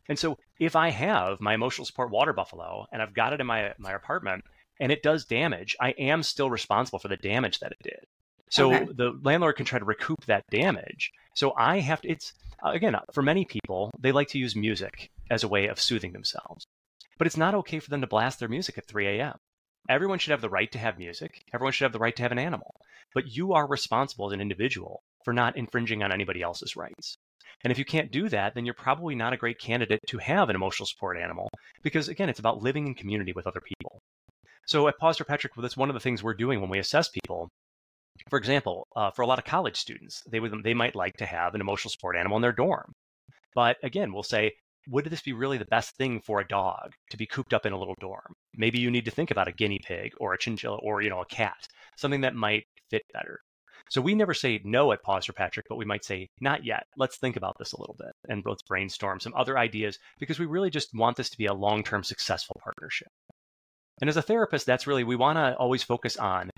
And 0.09 0.19
so 0.19 0.39
if 0.59 0.77
I 0.77 0.91
have 0.91 1.41
my 1.41 1.55
emotional 1.55 1.87
support 1.87 2.11
water 2.11 2.33
buffalo 2.33 2.87
and 2.93 3.03
I've 3.03 3.15
got 3.15 3.33
it 3.33 3.41
in 3.41 3.47
my 3.47 3.73
my 3.79 3.93
apartment 3.93 4.45
and 4.81 4.93
it 4.93 5.03
does 5.03 5.25
damage, 5.25 5.77
I 5.81 5.91
am 5.91 6.23
still 6.23 6.51
responsible 6.51 6.99
for 6.99 7.09
the 7.09 7.17
damage 7.17 7.61
that 7.61 7.73
it 7.73 7.83
did. 7.83 8.07
So 8.51 8.73
okay. 8.73 8.87
the 8.95 9.19
landlord 9.23 9.57
can 9.57 9.67
try 9.67 9.79
to 9.79 9.85
recoup 9.85 10.25
that 10.27 10.45
damage. 10.51 11.13
So 11.35 11.53
I 11.57 11.81
have 11.81 12.01
to, 12.03 12.09
it's, 12.09 12.33
again, 12.65 12.97
for 13.13 13.23
many 13.23 13.45
people, 13.45 13.91
they 13.99 14.13
like 14.13 14.29
to 14.29 14.39
use 14.39 14.57
music 14.57 15.11
as 15.31 15.45
a 15.45 15.49
way 15.49 15.67
of 15.67 15.81
soothing 15.81 16.13
themselves. 16.13 16.67
But 17.19 17.27
it's 17.27 17.37
not 17.37 17.55
okay 17.55 17.81
for 17.81 17.91
them 17.91 18.01
to 18.01 18.07
blast 18.07 18.39
their 18.39 18.49
music 18.49 18.79
at 18.79 18.87
3 18.87 19.07
a.m. 19.19 19.37
Everyone 19.89 20.19
should 20.19 20.31
have 20.31 20.41
the 20.41 20.49
right 20.49 20.71
to 20.73 20.79
have 20.79 20.99
music. 20.99 21.45
Everyone 21.53 21.73
should 21.73 21.85
have 21.85 21.93
the 21.93 21.99
right 21.99 22.15
to 22.17 22.23
have 22.23 22.33
an 22.33 22.39
animal. 22.39 22.75
But 23.15 23.27
you 23.27 23.53
are 23.53 23.67
responsible 23.67 24.27
as 24.29 24.33
an 24.33 24.41
individual 24.41 25.03
for 25.25 25.33
not 25.33 25.57
infringing 25.57 26.03
on 26.03 26.13
anybody 26.13 26.43
else's 26.43 26.77
rights. 26.77 27.17
And 27.65 27.73
if 27.73 27.79
you 27.79 27.85
can't 27.85 28.13
do 28.13 28.29
that, 28.29 28.55
then 28.55 28.65
you're 28.65 28.75
probably 28.75 29.15
not 29.15 29.33
a 29.33 29.37
great 29.37 29.59
candidate 29.59 30.01
to 30.09 30.19
have 30.19 30.49
an 30.49 30.57
emotional 30.57 30.87
support 30.87 31.19
animal 31.19 31.49
because, 31.83 32.09
again, 32.09 32.29
it's 32.29 32.39
about 32.39 32.63
living 32.63 32.87
in 32.87 32.95
community 32.95 33.33
with 33.33 33.47
other 33.47 33.61
people. 33.61 34.01
So 34.67 34.87
at 34.87 34.99
Paws 34.99 35.17
for 35.17 35.25
Patrick, 35.25 35.55
that's 35.57 35.77
one 35.77 35.89
of 35.89 35.95
the 35.95 36.01
things 36.01 36.23
we're 36.23 36.35
doing 36.35 36.61
when 36.61 36.71
we 36.71 36.79
assess 36.79 37.09
people. 37.09 37.49
For 38.29 38.39
example, 38.39 38.87
uh, 38.95 39.11
for 39.11 39.23
a 39.23 39.27
lot 39.27 39.39
of 39.39 39.45
college 39.45 39.77
students, 39.77 40.23
they 40.31 40.41
would 40.41 40.63
they 40.63 40.75
might 40.75 40.95
like 40.95 41.17
to 41.17 41.27
have 41.27 41.55
an 41.55 41.61
emotional 41.61 41.91
support 41.91 42.17
animal 42.17 42.37
in 42.37 42.43
their 42.43 42.53
dorm. 42.53 42.93
But 43.55 43.79
again, 43.83 44.13
we'll 44.13 44.23
say, 44.23 44.53
would 44.89 45.07
this 45.07 45.23
be 45.23 45.33
really 45.33 45.59
the 45.59 45.65
best 45.67 45.97
thing 45.97 46.21
for 46.21 46.41
a 46.41 46.49
dog 46.49 46.93
to 47.11 47.17
be 47.17 47.27
cooped 47.27 47.53
up 47.53 47.67
in 47.67 47.73
a 47.73 47.79
little 47.79 47.97
dorm? 48.01 48.35
Maybe 48.57 48.79
you 48.79 48.91
need 48.91 49.05
to 49.05 49.11
think 49.11 49.31
about 49.31 49.49
a 49.49 49.53
guinea 49.53 49.81
pig 49.85 50.13
or 50.19 50.33
a 50.33 50.39
chinchilla 50.39 50.79
or 50.79 51.03
you 51.03 51.11
know 51.11 51.21
a 51.21 51.27
cat, 51.27 51.67
something 51.97 52.23
that 52.23 52.35
might 52.35 52.65
fit 52.91 53.03
better. 53.13 53.41
So 53.91 54.01
we 54.03 54.15
never 54.15 54.35
say 54.35 54.61
no 54.65 54.93
at 54.93 55.03
Paws 55.03 55.27
for 55.27 55.33
Patrick, 55.33 55.67
but 55.69 55.77
we 55.77 55.85
might 55.87 56.05
say, 56.05 56.29
not 56.41 56.65
yet. 56.65 56.85
Let's 56.97 57.17
think 57.17 57.37
about 57.37 57.57
this 57.59 57.73
a 57.73 57.81
little 57.81 57.97
bit 57.99 58.13
and 58.29 58.43
let's 58.45 58.63
brainstorm 58.63 59.19
some 59.19 59.33
other 59.35 59.57
ideas 59.57 59.99
because 60.19 60.39
we 60.39 60.47
really 60.47 60.69
just 60.69 60.95
want 60.95 61.17
this 61.17 61.31
to 61.31 61.39
be 61.39 61.47
a 61.47 61.55
long 61.55 61.83
term 61.83 62.05
successful 62.05 62.61
partnership. 62.63 63.09
And 64.01 64.11
as 64.11 64.17
a 64.17 64.23
therapist, 64.23 64.67
that's 64.67 64.87
really, 64.87 65.05
we 65.05 65.17
want 65.17 65.39
to 65.39 65.57
always 65.57 65.83
focus 65.83 66.17
on 66.17 66.51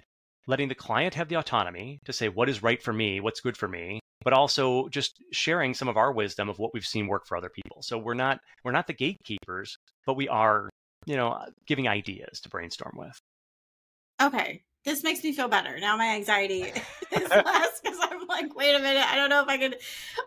letting 0.47 0.69
the 0.69 0.75
client 0.75 1.15
have 1.15 1.29
the 1.29 1.37
autonomy 1.37 2.01
to 2.05 2.13
say 2.13 2.29
what 2.29 2.49
is 2.49 2.63
right 2.63 2.83
for 2.83 2.93
me, 2.93 3.21
what's 3.21 3.41
good 3.41 3.57
for 3.57 3.69
me, 3.69 4.01
but 4.25 4.33
also 4.33 4.89
just 4.89 5.23
sharing 5.33 5.75
some 5.75 5.89
of 5.89 5.97
our 5.97 6.13
wisdom 6.13 6.49
of 6.49 6.59
what 6.59 6.73
we've 6.75 6.87
seen 6.87 7.07
work 7.07 7.27
for 7.27 7.37
other 7.37 7.51
people. 7.51 7.83
So 7.83 7.99
we're 7.99 8.15
not 8.15 8.41
we're 8.65 8.73
not 8.73 8.87
the 8.87 8.95
gatekeepers, 8.95 9.77
but 10.07 10.15
we 10.15 10.29
are, 10.29 10.69
you 11.07 11.17
know, 11.17 11.45
giving 11.67 11.89
ideas 11.89 12.41
to 12.41 12.49
brainstorm 12.49 12.95
with. 12.97 13.19
Okay 14.21 14.63
this 14.85 15.03
makes 15.03 15.23
me 15.23 15.33
feel 15.33 15.49
better. 15.49 15.79
Now 15.79 15.97
my 15.97 16.15
anxiety 16.15 16.63
is 17.13 17.31
less 17.31 17.81
because 17.81 17.99
I'm 18.01 18.27
like, 18.27 18.55
wait 18.55 18.75
a 18.75 18.79
minute, 18.79 19.05
I 19.07 19.17
don't 19.17 19.31
know 19.31 19.43
if 19.43 19.49
I 19.49 19.59
could 19.59 19.77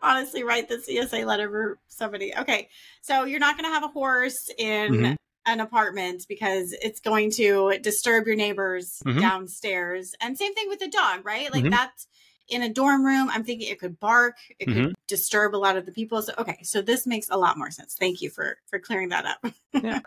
honestly 0.02 0.44
write 0.44 0.70
this 0.70 0.88
ESA 0.90 1.26
letter 1.26 1.50
for 1.50 1.80
somebody. 1.88 2.34
Okay, 2.38 2.70
so 3.02 3.24
you're 3.24 3.40
not 3.40 3.58
going 3.58 3.70
to 3.70 3.74
have 3.74 3.84
a 3.84 3.88
horse 3.88 4.50
in 4.58 4.92
mm-hmm. 4.94 5.14
an 5.46 5.60
apartment 5.60 6.26
because 6.28 6.74
it's 6.82 7.00
going 7.00 7.32
to 7.32 7.80
disturb 7.82 8.28
your 8.28 8.36
neighbors 8.36 9.02
mm-hmm. 9.06 9.20
downstairs. 9.20 10.14
And 10.22 10.38
same 10.38 10.54
thing 10.54 10.70
with 10.70 10.80
the 10.80 10.90
dog, 10.90 11.26
right? 11.26 11.52
Like 11.52 11.64
mm-hmm. 11.64 11.72
that's 11.72 12.08
in 12.50 12.62
a 12.62 12.70
dorm 12.70 13.06
room, 13.06 13.30
I'm 13.30 13.44
thinking 13.44 13.70
it 13.70 13.80
could 13.80 14.00
bark, 14.00 14.38
it 14.60 14.66
could 14.66 14.76
mm-hmm. 14.76 14.92
disturb 15.08 15.56
a 15.56 15.58
lot 15.58 15.78
of 15.78 15.86
the 15.86 15.92
people. 15.92 16.22
So 16.22 16.34
okay, 16.38 16.60
so 16.64 16.82
this 16.82 17.08
makes 17.08 17.30
a 17.30 17.38
lot 17.38 17.58
more 17.58 17.72
sense. 17.72 17.96
Thank 17.96 18.22
you 18.22 18.30
for 18.30 18.58
for 18.70 18.80
clearing 18.80 19.10
that 19.10 19.26
up. 19.26 19.54
yeah, 19.74 20.00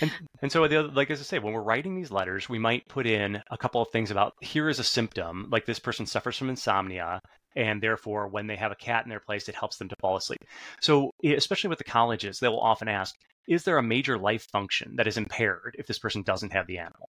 and 0.00 0.12
and 0.42 0.52
so 0.52 0.66
the 0.68 0.80
other, 0.80 0.88
like 0.88 1.10
as 1.10 1.20
I 1.20 1.24
say, 1.24 1.38
when 1.38 1.52
we're 1.52 1.62
writing 1.62 1.96
these 1.96 2.10
letters, 2.10 2.48
we 2.48 2.58
might 2.58 2.88
put 2.88 3.06
in 3.06 3.42
a 3.50 3.58
couple 3.58 3.82
of 3.82 3.88
things 3.90 4.10
about 4.10 4.34
here 4.40 4.68
is 4.68 4.78
a 4.78 4.84
symptom, 4.84 5.48
like 5.50 5.66
this 5.66 5.78
person 5.78 6.06
suffers 6.06 6.36
from 6.36 6.50
insomnia, 6.50 7.20
and 7.56 7.82
therefore 7.82 8.28
when 8.28 8.46
they 8.46 8.56
have 8.56 8.72
a 8.72 8.76
cat 8.76 9.04
in 9.04 9.10
their 9.10 9.20
place, 9.20 9.48
it 9.48 9.54
helps 9.54 9.76
them 9.78 9.88
to 9.88 9.96
fall 10.00 10.16
asleep. 10.16 10.44
So 10.80 11.10
especially 11.24 11.68
with 11.68 11.78
the 11.78 11.84
colleges, 11.84 12.38
they 12.38 12.48
will 12.48 12.60
often 12.60 12.88
ask, 12.88 13.14
is 13.48 13.64
there 13.64 13.78
a 13.78 13.82
major 13.82 14.18
life 14.18 14.46
function 14.52 14.96
that 14.96 15.06
is 15.06 15.16
impaired 15.16 15.74
if 15.78 15.86
this 15.86 15.98
person 15.98 16.22
doesn't 16.22 16.52
have 16.52 16.66
the 16.66 16.78
animal? 16.78 17.07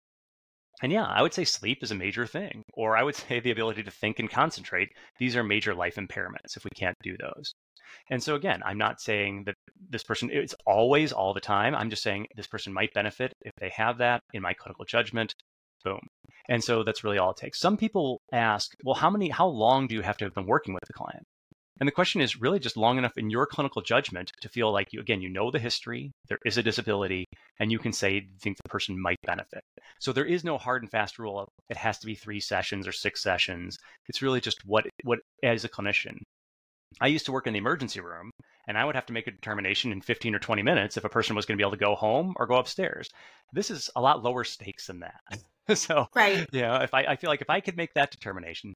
And 0.84 0.92
yeah, 0.92 1.06
I 1.06 1.22
would 1.22 1.34
say 1.34 1.44
sleep 1.44 1.80
is 1.82 1.92
a 1.92 1.96
major 1.96 2.28
thing, 2.28 2.64
or 2.74 2.96
I 2.96 3.04
would 3.04 3.16
say 3.28 3.40
the 3.40 3.52
ability 3.52 3.84
to 3.84 3.92
think 3.92 4.20
and 4.20 4.30
concentrate. 4.30 4.90
These 5.20 5.36
are 5.36 5.44
major 5.44 5.74
life 5.74 5.96
impairments 5.96 6.56
if 6.56 6.64
we 6.64 6.70
can't 6.76 6.98
do 7.04 7.16
those. 7.18 7.54
And 8.10 8.22
so 8.22 8.36
again, 8.36 8.62
I'm 8.66 8.78
not 8.78 9.02
saying 9.02 9.44
that 9.46 9.56
this 9.90 10.04
person 10.04 10.30
it's 10.32 10.56
always 10.66 11.12
all 11.12 11.34
the 11.34 11.40
time. 11.40 11.76
I'm 11.76 11.90
just 11.90 12.04
saying 12.04 12.28
this 12.36 12.48
person 12.48 12.74
might 12.74 12.94
benefit 12.94 13.34
if 13.42 13.54
they 13.60 13.70
have 13.70 13.98
that 14.00 14.22
in 14.34 14.42
my 14.42 14.54
clinical 14.54 14.86
judgment. 14.86 15.34
Boom. 15.84 16.00
And 16.50 16.64
so 16.64 16.84
that's 16.84 17.04
really 17.04 17.18
all 17.18 17.32
it 17.32 17.38
takes. 17.38 17.60
Some 17.60 17.78
people 17.78 18.22
ask, 18.32 18.74
well, 18.84 18.96
how 18.96 19.10
many 19.10 19.30
how 19.30 19.48
long 19.48 19.88
do 19.88 19.96
you 19.96 20.02
have 20.02 20.18
to 20.18 20.26
have 20.26 20.34
been 20.34 20.46
working 20.46 20.74
with 20.74 20.84
the 20.86 20.94
client? 20.94 21.24
And 21.80 21.88
the 21.88 21.92
question 21.92 22.22
is 22.22 22.42
really 22.42 22.60
just 22.60 22.78
long 22.78 22.98
enough 22.98 23.18
in 23.18 23.30
your 23.30 23.46
clinical 23.46 23.82
judgment 23.82 24.32
to 24.42 24.50
feel 24.50 24.72
like 24.72 24.94
you, 24.94 25.00
again, 25.00 25.22
you 25.22 25.30
know 25.30 25.52
the 25.52 25.60
history, 25.60 26.12
there 26.28 26.40
is 26.46 26.58
a 26.58 26.64
disability, 26.64 27.26
and 27.60 27.72
you 27.72 27.80
can 27.80 27.94
say 27.94 28.16
you 28.16 28.22
think 28.40 28.58
the 28.58 28.70
person 28.70 29.00
might 29.00 29.18
benefit. 29.26 29.62
So 30.00 30.12
there 30.12 30.26
is 30.26 30.44
no 30.44 30.58
hard 30.58 30.82
and 30.82 30.92
fast 30.92 31.20
rule 31.20 31.40
of 31.40 31.48
it 31.70 31.78
has 31.78 32.00
to 32.00 32.08
be 32.08 32.16
three 32.16 32.40
sessions 32.40 32.88
or 32.88 32.92
six 32.92 33.22
sessions. 33.22 33.78
It's 34.08 34.22
really 34.22 34.42
just 34.42 34.66
what, 34.66 34.88
what 35.04 35.20
as 35.44 35.66
a 35.66 35.70
clinician. 35.70 36.18
I 37.00 37.08
used 37.08 37.26
to 37.26 37.32
work 37.32 37.48
in 37.48 37.54
the 37.54 37.60
emergency 37.60 38.00
room 38.00 38.32
and 38.68 38.78
I 38.78 38.84
would 38.84 38.96
have 38.96 39.06
to 39.08 39.14
make 39.14 39.28
a 39.28 39.32
determination 39.32 39.92
in 39.92 40.02
15 40.02 40.36
or 40.36 40.40
20 40.40 40.64
minutes 40.64 40.98
if 40.98 41.06
a 41.06 41.10
person 41.10 41.36
was 41.36 41.46
going 41.46 41.58
to 41.58 41.62
be 41.62 41.64
able 41.64 41.78
to 41.78 41.84
go 41.86 41.96
home 41.96 42.34
or 42.38 42.48
go 42.48 42.56
upstairs. 42.56 43.10
This 43.54 43.70
is 43.70 43.90
a 43.96 44.02
lot 44.02 44.24
lower 44.24 44.44
stakes 44.44 44.88
than 44.88 45.02
that. 45.02 45.78
so, 45.78 46.08
right. 46.16 46.48
yeah, 46.52 46.82
if 46.84 46.94
I, 46.94 47.04
I 47.04 47.16
feel 47.16 47.30
like 47.30 47.42
if 47.42 47.50
I 47.50 47.60
could 47.60 47.78
make 47.78 47.94
that 47.94 48.12
determination. 48.12 48.74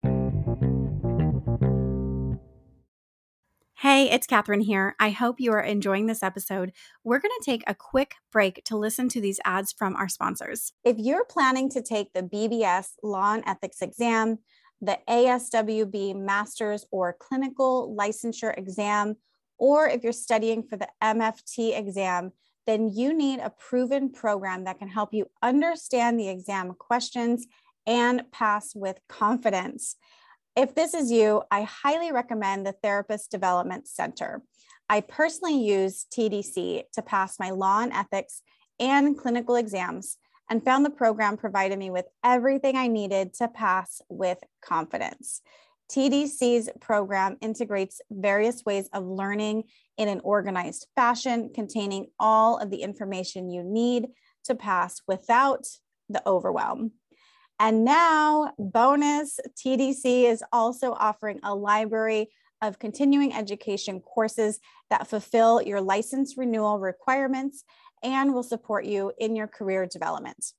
Hey, 3.82 4.12
it's 4.12 4.28
Catherine 4.28 4.62
here. 4.62 4.96
I 5.00 5.10
hope 5.10 5.40
you 5.40 5.52
are 5.54 5.60
enjoying 5.60 6.06
this 6.06 6.22
episode. 6.22 6.72
We're 7.04 7.18
going 7.18 7.32
to 7.40 7.44
take 7.44 7.64
a 7.66 7.74
quick 7.74 8.14
break 8.32 8.64
to 8.66 8.78
listen 8.78 9.10
to 9.10 9.20
these 9.20 9.40
ads 9.44 9.74
from 9.74 9.96
our 9.96 10.08
sponsors. 10.08 10.72
If 10.84 10.98
you're 11.00 11.26
planning 11.26 11.68
to 11.72 11.82
take 11.82 12.14
the 12.14 12.22
BBS 12.22 12.90
Law 13.02 13.34
and 13.34 13.44
Ethics 13.48 13.82
exam, 13.82 14.38
the 14.82 15.00
ASWB 15.10 16.16
Master's 16.16 16.86
or 16.92 17.18
Clinical 17.20 17.98
Licensure 18.00 18.56
exam, 18.56 19.16
or 19.58 19.90
if 19.90 20.04
you're 20.04 20.14
studying 20.14 20.62
for 20.62 20.78
the 20.78 20.90
MFT 21.02 21.76
exam, 21.76 22.34
then 22.68 22.88
you 22.88 23.16
need 23.16 23.40
a 23.40 23.50
proven 23.50 24.12
program 24.12 24.66
that 24.66 24.78
can 24.78 24.90
help 24.90 25.12
you 25.12 25.26
understand 25.42 26.20
the 26.20 26.30
exam 26.30 26.76
questions 26.78 27.48
and 27.88 28.32
pass 28.32 28.76
with 28.76 29.00
confidence. 29.10 29.96
If 30.56 30.76
this 30.76 30.94
is 30.94 31.10
you, 31.10 31.44
I 31.50 31.62
highly 31.62 32.12
recommend 32.12 32.66
the 32.66 32.74
Therapist 32.74 33.32
Development 33.32 33.88
Center. 33.88 34.42
I 34.90 35.00
personally 35.00 35.64
use 35.64 36.06
TDC 36.14 36.84
to 36.92 37.02
pass 37.02 37.40
my 37.40 37.52
law 37.52 37.82
and 37.82 37.94
ethics 37.94 38.42
and 38.78 39.18
clinical 39.18 39.56
exams 39.56 40.18
and 40.50 40.64
found 40.64 40.84
the 40.84 40.90
program 40.90 41.38
provided 41.38 41.80
me 41.80 41.90
with 41.90 42.08
everything 42.26 42.76
I 42.76 42.88
needed 42.88 43.34
to 43.36 43.48
pass 43.48 44.02
with 44.10 44.40
confidence. 44.62 45.42
TDC's 45.90 46.70
program 46.82 47.38
integrates 47.40 48.02
various 48.12 48.66
ways 48.66 48.90
of 48.92 49.06
learning 49.06 49.64
in 49.98 50.10
an 50.10 50.20
organized 50.22 50.88
fashion, 50.96 51.52
containing 51.54 52.08
all 52.20 52.58
of 52.58 52.70
the 52.70 52.82
information 52.82 53.50
you 53.50 53.64
need 53.64 54.08
to 54.46 54.56
pass 54.56 55.02
without 55.08 55.66
the 56.10 56.22
overwhelm. 56.28 56.92
And 57.64 57.86
now, 57.86 58.54
bonus 58.58 59.40
TDC 59.56 60.24
is 60.24 60.44
also 60.52 60.94
offering 60.94 61.40
a 61.44 61.54
library 61.54 62.32
of 62.60 62.80
continuing 62.80 63.36
education 63.36 64.00
courses 64.00 64.60
that 64.90 65.08
fulfill 65.08 65.62
your 65.62 65.80
license 65.80 66.40
renewal 66.40 66.80
requirements 66.80 67.64
and 68.02 68.34
will 68.34 68.42
support 68.42 68.86
you 68.86 69.14
in 69.20 69.36
your 69.36 69.46
career 69.46 69.86
development. 69.86 70.54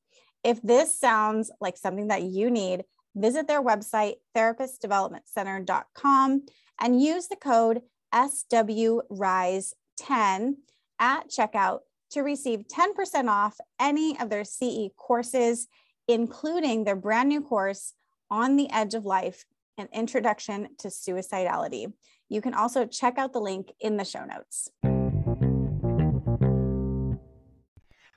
If 0.45 0.63
this 0.63 0.97
sounds 0.97 1.51
like 1.61 1.77
something 1.77 2.07
that 2.07 2.23
you 2.23 2.53
need, 2.53 2.85
visit 3.17 3.49
their 3.49 3.65
website, 3.65 4.19
therapistdevelopmentcenter.com, 4.37 6.47
and 6.81 7.03
use 7.03 7.27
the 7.27 7.35
code 7.35 7.83
SWRISE10 8.15 9.75
at 11.01 11.29
checkout 11.29 11.81
to 12.13 12.21
receive 12.21 12.67
10% 12.69 13.29
off 13.29 13.59
any 13.81 14.17
of 14.21 14.31
their 14.31 14.45
CE 14.45 14.91
courses, 14.97 15.67
including 16.09 16.85
their 16.85 16.97
brand 16.97 17.29
new 17.29 17.41
course, 17.41 17.95
On 18.31 18.57
the 18.57 18.71
Edge 18.71 18.95
of 18.95 19.05
Life 19.05 19.45
An 19.79 19.89
Introduction 19.93 20.69
to 20.79 20.89
Suicidality. 20.89 21.93
You 22.29 22.41
can 22.41 22.55
also 22.55 22.87
check 22.87 23.19
out 23.19 23.33
the 23.33 23.41
link 23.41 23.73
in 23.81 23.97
the 23.97 24.05
show 24.05 24.25
notes. 24.25 24.71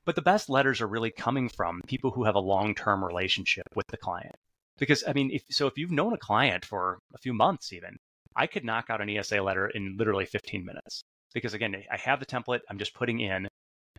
But 0.05 0.15
the 0.15 0.21
best 0.21 0.49
letters 0.49 0.81
are 0.81 0.87
really 0.87 1.11
coming 1.11 1.49
from 1.49 1.81
people 1.87 2.11
who 2.11 2.23
have 2.23 2.35
a 2.35 2.39
long 2.39 2.75
term 2.75 3.03
relationship 3.03 3.65
with 3.75 3.87
the 3.87 3.97
client. 3.97 4.35
Because, 4.77 5.03
I 5.07 5.13
mean, 5.13 5.31
if, 5.31 5.43
so 5.49 5.67
if 5.67 5.77
you've 5.77 5.91
known 5.91 6.13
a 6.13 6.17
client 6.17 6.63
for 6.65 6.99
a 7.13 7.17
few 7.17 7.33
months, 7.33 7.73
even, 7.73 7.97
I 8.35 8.47
could 8.47 8.65
knock 8.65 8.89
out 8.89 9.01
an 9.01 9.09
ESA 9.09 9.41
letter 9.41 9.67
in 9.67 9.95
literally 9.97 10.25
15 10.25 10.65
minutes. 10.65 11.03
Because 11.33 11.53
again, 11.53 11.75
I 11.91 11.97
have 11.97 12.19
the 12.19 12.25
template, 12.25 12.61
I'm 12.69 12.77
just 12.77 12.93
putting 12.93 13.19
in, 13.19 13.47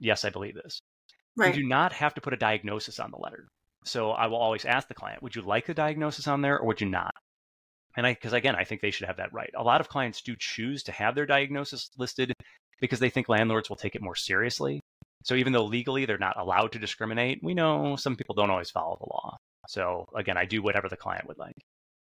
yes, 0.01 0.25
I 0.25 0.31
believe 0.31 0.55
this. 0.55 0.81
Right. 1.37 1.55
You 1.55 1.63
do 1.63 1.69
not 1.69 1.93
have 1.93 2.15
to 2.15 2.21
put 2.21 2.33
a 2.33 2.39
diagnosis 2.39 2.99
on 3.01 3.11
the 3.11 3.19
letter. 3.19 3.49
So 3.87 4.11
I 4.11 4.27
will 4.27 4.39
always 4.39 4.65
ask 4.65 4.89
the 4.89 4.95
client, 4.95 5.23
would 5.23 5.37
you 5.37 5.43
like 5.43 5.67
the 5.67 5.75
diagnosis 5.75 6.27
on 6.27 6.43
there 6.43 6.59
or 6.59 6.67
would 6.67 6.81
you 6.81 6.89
not? 6.89 7.15
And 7.97 8.07
I, 8.07 8.13
because 8.13 8.33
again, 8.33 8.55
I 8.55 8.65
think 8.65 8.81
they 8.81 8.91
should 8.91 9.07
have 9.07 9.17
that 9.17 9.33
right. 9.33 9.51
A 9.57 9.63
lot 9.63 9.81
of 9.81 9.89
clients 9.89 10.21
do 10.21 10.35
choose 10.39 10.83
to 10.85 10.93
have 10.93 11.15
their 11.15 11.25
diagnosis 11.25 11.91
listed 11.97 12.33
because 12.81 12.99
they 13.01 13.09
think 13.09 13.29
landlords 13.29 13.71
will 13.71 13.77
take 13.77 13.95
it 13.95 14.03
more 14.03 14.17
seriously. 14.17 14.81
So 15.25 15.35
even 15.35 15.53
though 15.53 15.65
legally 15.65 16.05
they're 16.05 16.19
not 16.19 16.39
allowed 16.39 16.73
to 16.73 16.79
discriminate, 16.79 17.41
we 17.43 17.55
know 17.55 17.97
some 17.97 18.17
people 18.17 18.35
don't 18.35 18.51
always 18.51 18.71
follow 18.71 18.97
the 19.01 19.09
law. 19.09 19.37
So 19.69 20.07
again, 20.15 20.37
I 20.37 20.45
do 20.45 20.63
whatever 20.63 20.89
the 20.89 20.97
client 20.97 21.27
would 21.27 21.39
like. 21.39 21.57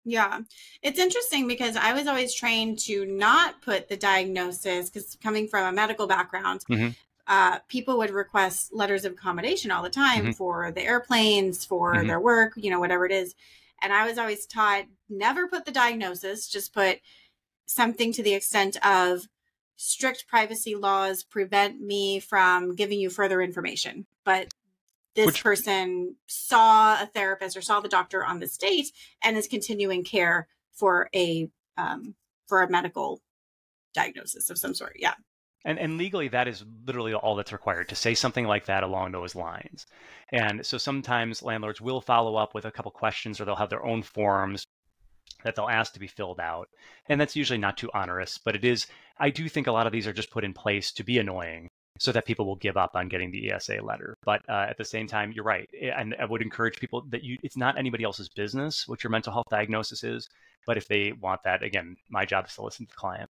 Yeah. 0.05 0.41
It's 0.83 1.01
interesting 1.01 1.49
because 1.49 1.77
I 1.77 1.93
was 1.93 2.07
always 2.07 2.33
trained 2.33 2.79
to 2.81 3.05
not 3.05 3.61
put 3.61 3.89
the 3.89 3.97
diagnosis 3.97 4.89
because 4.89 5.17
coming 5.21 5.49
from 5.49 5.67
a 5.67 5.73
medical 5.73 6.07
background, 6.07 6.63
mm-hmm. 6.71 6.91
Uh, 7.27 7.59
people 7.69 7.99
would 7.99 8.11
request 8.11 8.73
letters 8.73 9.05
of 9.05 9.13
accommodation 9.13 9.71
all 9.71 9.83
the 9.83 9.91
time 9.91 10.23
mm-hmm. 10.23 10.31
for 10.33 10.71
the 10.71 10.83
airplanes, 10.83 11.65
for 11.65 11.95
mm-hmm. 11.95 12.07
their 12.07 12.21
work, 12.21 12.53
you 12.57 12.71
know, 12.71 12.81
whatever 12.81 13.05
it 13.05 13.13
is. 13.13 13.35
And 13.83 13.93
I 13.93 14.07
was 14.07 14.19
always 14.19 14.47
taught 14.47 14.85
never 15.09 15.49
put 15.49 15.65
the 15.65 15.73
diagnosis, 15.73 16.49
just 16.49 16.73
put 16.73 17.01
something 17.67 18.13
to 18.13 18.23
the 18.23 18.35
extent 18.35 18.77
of 18.85 19.27
strict 19.77 20.27
privacy 20.27 20.75
laws 20.75 21.23
prevent 21.23 21.81
me 21.81 22.19
from 22.19 22.75
giving 22.75 22.99
you 22.99 23.11
further 23.11 23.43
information. 23.43 24.07
But 24.25 24.55
this 25.15 25.27
Which, 25.27 25.43
person 25.43 26.17
saw 26.27 27.03
a 27.03 27.07
therapist 27.07 27.57
or 27.57 27.63
saw 27.63 27.81
the 27.81 27.89
doctor 27.89 28.25
on 28.25 28.39
this 28.39 28.57
date 28.57 28.93
and 29.23 29.37
is 29.37 29.49
continuing 29.49 30.05
care 30.05 30.47
for 30.73 31.09
a 31.15 31.49
um, 31.77 32.15
for 32.47 32.63
a 32.63 32.71
medical 32.71 33.21
diagnosis 33.95 34.51
of 34.51 34.59
some 34.59 34.75
sort. 34.75 34.97
Yeah. 34.99 35.15
And, 35.67 35.81
and 35.81 35.99
legally, 35.99 36.29
that 36.29 36.47
is 36.47 36.65
literally 36.87 37.13
all 37.13 37.35
that's 37.35 37.53
required 37.53 37.89
to 37.89 37.97
say 37.97 38.15
something 38.15 38.47
like 38.47 38.67
that 38.67 38.85
along 38.85 39.11
those 39.11 39.35
lines. 39.35 39.85
And 40.33 40.65
so 40.65 40.79
sometimes 40.79 41.43
landlords 41.43 41.81
will 41.81 42.01
follow 42.01 42.37
up 42.37 42.55
with 42.55 42.65
a 42.65 42.71
couple 42.71 42.93
questions 42.93 43.41
or 43.41 43.45
they'll 43.45 43.57
have 43.57 43.69
their 43.69 43.85
own 43.85 44.03
forms 44.03 44.65
that 45.43 45.57
they'll 45.57 45.69
ask 45.69 45.93
to 45.95 46.01
be 46.01 46.07
filled 46.07 46.39
out. 46.39 46.69
And 47.09 47.21
that's 47.21 47.35
usually 47.35 47.59
not 47.59 47.77
too 47.77 47.91
onerous, 47.95 48.39
but 48.39 48.55
it 48.55 48.65
is, 48.65 48.87
I 49.19 49.31
do 49.31 49.49
think 49.49 49.67
a 49.67 49.73
lot 49.73 49.89
of 49.89 49.93
these 49.93 50.07
are 50.07 50.13
just 50.13 50.31
put 50.31 50.45
in 50.45 50.53
place 50.53 50.93
to 50.93 51.03
be 51.03 51.19
annoying 51.19 51.69
so 51.99 52.13
that 52.13 52.27
people 52.27 52.47
will 52.47 52.57
give 52.57 52.77
up 52.77 52.93
on 52.95 53.09
getting 53.09 53.33
the 53.33 53.51
ESA 53.51 53.83
letter. 53.83 54.17
But 54.25 54.49
uh, 54.49 54.67
at 54.71 54.79
the 54.79 54.85
same 54.85 55.09
time, 55.09 55.33
you're 55.33 55.45
right. 55.45 55.69
And 55.83 56.15
I 56.21 56.27
would 56.27 56.43
encourage 56.43 56.79
people 56.79 57.05
that 57.09 57.25
you, 57.25 57.39
it's 57.43 57.57
not 57.57 57.77
anybody 57.77 58.05
else's 58.05 58.29
business 58.29 58.87
what 58.87 59.03
your 59.03 59.11
mental 59.11 59.33
health 59.33 59.47
diagnosis 59.51 60.05
is. 60.05 60.29
But 60.65 60.77
if 60.77 60.87
they 60.87 61.13
want 61.21 61.41
that, 61.45 61.65
again, 61.65 61.97
my 62.09 62.25
job 62.25 62.47
is 62.47 62.55
to 62.55 62.63
listen 62.63 62.87
to 62.87 62.91
the 62.91 62.97
client. 62.97 63.31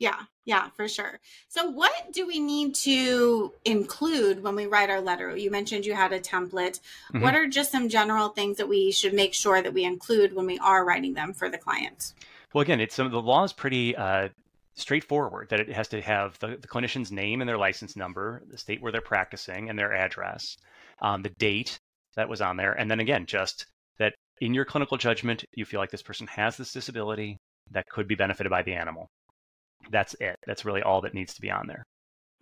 Yeah, 0.00 0.16
yeah, 0.46 0.70
for 0.70 0.88
sure. 0.88 1.20
So, 1.48 1.68
what 1.68 2.12
do 2.12 2.26
we 2.26 2.40
need 2.40 2.74
to 2.76 3.52
include 3.66 4.42
when 4.42 4.56
we 4.56 4.66
write 4.66 4.88
our 4.88 5.02
letter? 5.02 5.36
You 5.36 5.50
mentioned 5.50 5.84
you 5.84 5.94
had 5.94 6.14
a 6.14 6.18
template. 6.18 6.80
Mm-hmm. 7.12 7.20
What 7.20 7.34
are 7.34 7.46
just 7.46 7.70
some 7.70 7.90
general 7.90 8.30
things 8.30 8.56
that 8.56 8.68
we 8.68 8.92
should 8.92 9.12
make 9.12 9.34
sure 9.34 9.60
that 9.60 9.74
we 9.74 9.84
include 9.84 10.34
when 10.34 10.46
we 10.46 10.58
are 10.58 10.86
writing 10.86 11.12
them 11.12 11.34
for 11.34 11.50
the 11.50 11.58
client? 11.58 12.14
Well, 12.54 12.62
again, 12.62 12.80
it's 12.80 12.94
some 12.94 13.04
of 13.04 13.12
the 13.12 13.20
law 13.20 13.44
is 13.44 13.52
pretty 13.52 13.94
uh, 13.94 14.30
straightforward. 14.74 15.50
That 15.50 15.60
it 15.60 15.70
has 15.70 15.88
to 15.88 16.00
have 16.00 16.38
the, 16.38 16.56
the, 16.56 16.66
clinician's 16.66 17.12
name 17.12 17.42
and 17.42 17.48
their 17.48 17.58
license 17.58 17.94
number, 17.94 18.42
the 18.50 18.56
state 18.56 18.80
where 18.80 18.92
they're 18.92 19.02
practicing, 19.02 19.68
and 19.68 19.78
their 19.78 19.92
address, 19.92 20.56
um, 21.02 21.20
the 21.20 21.34
date 21.38 21.78
that 22.16 22.30
was 22.30 22.40
on 22.40 22.56
there, 22.56 22.72
and 22.72 22.90
then 22.90 23.00
again, 23.00 23.26
just 23.26 23.66
that 23.98 24.14
in 24.40 24.54
your 24.54 24.64
clinical 24.64 24.96
judgment, 24.96 25.44
you 25.54 25.66
feel 25.66 25.78
like 25.78 25.90
this 25.90 26.02
person 26.02 26.26
has 26.28 26.56
this 26.56 26.72
disability 26.72 27.36
that 27.70 27.86
could 27.90 28.08
be 28.08 28.14
benefited 28.14 28.48
by 28.48 28.62
the 28.62 28.72
animal 28.72 29.10
that's 29.90 30.14
it. 30.14 30.38
That's 30.46 30.64
really 30.64 30.82
all 30.82 31.00
that 31.02 31.14
needs 31.14 31.34
to 31.34 31.40
be 31.40 31.50
on 31.50 31.66
there. 31.66 31.86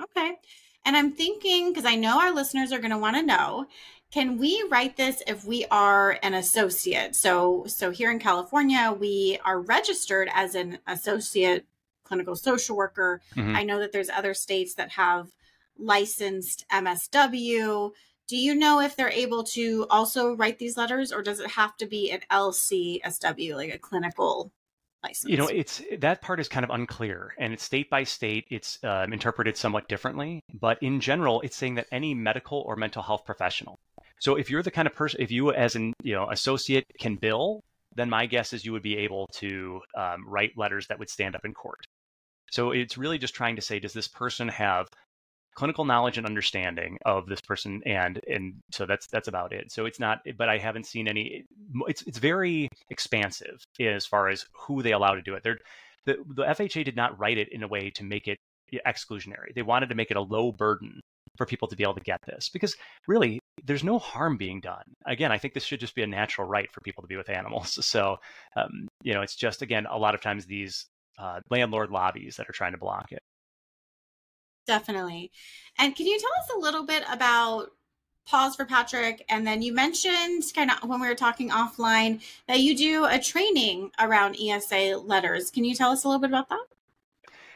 Okay. 0.03 0.37
And 0.85 0.97
I'm 0.97 1.13
thinking, 1.13 1.71
because 1.71 1.85
I 1.85 1.97
know 1.97 2.21
our 2.21 2.33
listeners 2.33 2.73
are 2.73 2.79
going 2.79 2.93
to 2.93 2.99
want 2.99 3.17
to 3.17 3.23
know, 3.23 3.67
can 4.11 4.39
we 4.39 4.65
write 4.71 4.97
this 4.97 5.23
if 5.27 5.45
we 5.45 5.67
are 5.71 6.19
an 6.23 6.35
associate? 6.35 7.15
So, 7.15 7.65
so 7.67 7.91
here 7.91 8.11
in 8.11 8.19
California, 8.19 8.97
we 8.99 9.39
are 9.45 9.61
registered 9.61 10.31
as 10.33 10.55
an 10.55 10.79
associate 10.87 11.67
clinical 12.05 12.35
social 12.35 12.77
worker. 12.77 13.21
Mm-hmm. 13.37 13.55
I 13.55 13.65
know 13.65 13.79
that 13.81 13.93
there's 13.93 14.09
other 14.09 14.33
states 14.33 14.75
that 14.75 14.93
have 14.93 15.29
licensed 15.77 16.65
MSW. 16.73 17.93
Do 18.29 18.37
you 18.37 18.55
know 18.55 18.81
if 18.81 18.97
they're 18.97 19.11
able 19.11 19.45
to 19.45 19.87
also 19.91 20.35
write 20.35 20.59
these 20.59 20.77
letters, 20.77 21.13
or 21.13 21.23
does 21.23 21.41
it 21.41 21.51
have 21.51 21.77
to 21.77 21.87
be 21.87 22.11
an 22.11 22.21
LCSW, 22.31 23.55
like 23.57 23.75
a 23.75 23.79
clinical 23.79 24.53
license? 25.03 25.31
You 25.31 25.37
know, 25.37 25.49
it's 25.49 25.83
that 25.99 26.23
part 26.23 26.41
is 26.41 26.49
kind 26.49 26.65
of 26.65 26.71
unclear, 26.71 27.35
and 27.39 27.53
it's 27.53 27.63
state 27.63 27.91
by 27.91 28.05
state. 28.05 28.47
It's 28.51 28.79
um, 28.85 29.13
interpreted 29.13 29.57
somewhat 29.57 29.89
differently, 29.89 30.43
but 30.53 30.83
in 30.83 31.01
general, 31.01 31.41
it's 31.43 31.57
saying 31.57 31.77
that 31.77 31.87
any 31.93 32.15
medical 32.15 32.61
or 32.61 32.77
mental 32.77 33.03
health 33.03 33.25
professional. 33.25 33.79
So 34.21 34.37
if 34.37 34.51
you're 34.51 34.63
the 34.63 34.71
kind 34.71 34.89
of 34.89 34.95
person, 34.95 35.21
if 35.21 35.31
you 35.31 35.53
as 35.53 35.77
an 35.77 35.93
you 36.03 36.15
know 36.15 36.31
associate 36.31 36.87
can 36.99 37.17
bill, 37.17 37.63
then 37.95 38.11
my 38.11 38.27
guess 38.27 38.53
is 38.53 38.65
you 38.65 38.73
would 38.73 38.83
be 38.83 38.97
able 38.99 39.29
to 39.35 39.81
um, 39.97 40.25
write 40.27 40.53
letters 40.57 40.87
that 40.89 40.99
would 40.99 41.11
stand 41.11 41.35
up 41.35 41.45
in 41.45 41.55
court. 41.55 41.81
So 42.51 42.71
it's 42.71 42.97
really 42.97 43.19
just 43.19 43.35
trying 43.35 43.57
to 43.57 43.63
say, 43.63 43.79
does 43.79 43.93
this 43.93 44.09
person 44.09 44.49
have 44.49 44.89
clinical 45.59 45.85
knowledge 45.85 46.19
and 46.19 46.25
understanding 46.25 46.97
of 47.05 47.27
this 47.27 47.41
person 47.41 47.83
and 47.85 48.21
and 48.29 48.55
so 48.71 48.87
that's 48.87 49.09
that's 49.09 49.27
about 49.27 49.53
it. 49.53 49.73
So 49.73 49.87
it's 49.87 49.99
not 49.99 50.21
but 50.37 50.49
i 50.49 50.57
haven't 50.57 50.87
seen 50.87 51.09
any 51.09 51.45
it's 51.89 52.03
it's 52.03 52.19
very 52.19 52.69
expansive 52.91 53.65
as 53.81 54.07
far 54.07 54.29
as 54.29 54.47
who 54.53 54.83
they 54.83 54.93
allow 54.93 55.15
to 55.15 55.23
do 55.23 55.35
it. 55.35 55.43
They're 55.43 55.59
the, 56.07 56.15
the 56.29 56.45
fha 56.45 56.85
did 56.85 56.95
not 56.95 57.19
write 57.19 57.39
it 57.39 57.49
in 57.51 57.65
a 57.65 57.69
way 57.69 57.91
to 57.91 58.05
make 58.05 58.29
it 58.29 58.39
exclusionary. 58.87 59.53
They 59.53 59.63
wanted 59.63 59.89
to 59.89 59.97
make 59.97 60.13
it 60.13 60.17
a 60.17 60.21
low 60.21 60.53
burden 60.53 61.01
for 61.37 61.45
people 61.45 61.67
to 61.67 61.75
be 61.75 61.83
able 61.83 61.95
to 61.95 62.11
get 62.13 62.21
this 62.25 62.49
because 62.51 62.77
really 63.09 63.41
there's 63.65 63.83
no 63.83 63.99
harm 63.99 64.37
being 64.37 64.61
done. 64.61 64.87
Again 65.07 65.33
i 65.33 65.39
think 65.39 65.55
this 65.55 65.65
should 65.65 65.81
just 65.81 65.97
be 65.97 66.05
a 66.05 66.07
natural 66.21 66.47
right 66.47 66.71
for 66.71 66.83
people 66.83 67.03
to 67.03 67.09
be 67.09 67.17
with 67.17 67.31
animals. 67.31 67.71
So 67.95 68.19
um, 68.55 68.87
you 69.03 69.13
know 69.13 69.23
it's 69.23 69.35
just 69.35 69.63
again 69.63 69.87
a 69.91 69.99
lot 69.99 70.15
of 70.15 70.21
times 70.21 70.47
these 70.47 70.87
uh, 71.19 71.41
landlord 71.51 71.91
lobbies 71.91 72.37
that 72.37 72.49
are 72.49 72.59
trying 72.61 72.75
to 72.77 72.85
block 72.87 73.11
it 73.11 73.23
Definitely. 74.69 75.33
And 75.79 75.97
can 75.97 76.07
you 76.07 76.21
tell 76.21 76.31
us 76.45 76.51
a 76.55 76.61
little 76.61 76.85
bit 76.85 77.03
about 77.11 77.71
Paws 78.27 78.55
for 78.55 78.67
Patrick? 78.67 79.25
And 79.31 79.47
then 79.47 79.63
you 79.63 79.73
mentioned 79.73 80.45
kind 80.55 80.71
of 80.71 80.87
when 80.87 81.01
we 81.01 81.09
were 81.09 81.15
talking 81.15 81.49
offline 81.49 82.21
that 82.47 82.61
you 82.61 82.77
do 82.77 83.07
a 83.07 83.19
training 83.19 83.91
around 83.99 84.37
ESA 84.39 84.99
letters. 84.99 85.51
Can 85.51 85.65
you 85.65 85.75
tell 85.75 85.91
us 85.91 86.05
a 86.05 86.09
little 86.09 86.21
bit 86.21 86.29
about 86.29 86.51
that? 86.51 86.67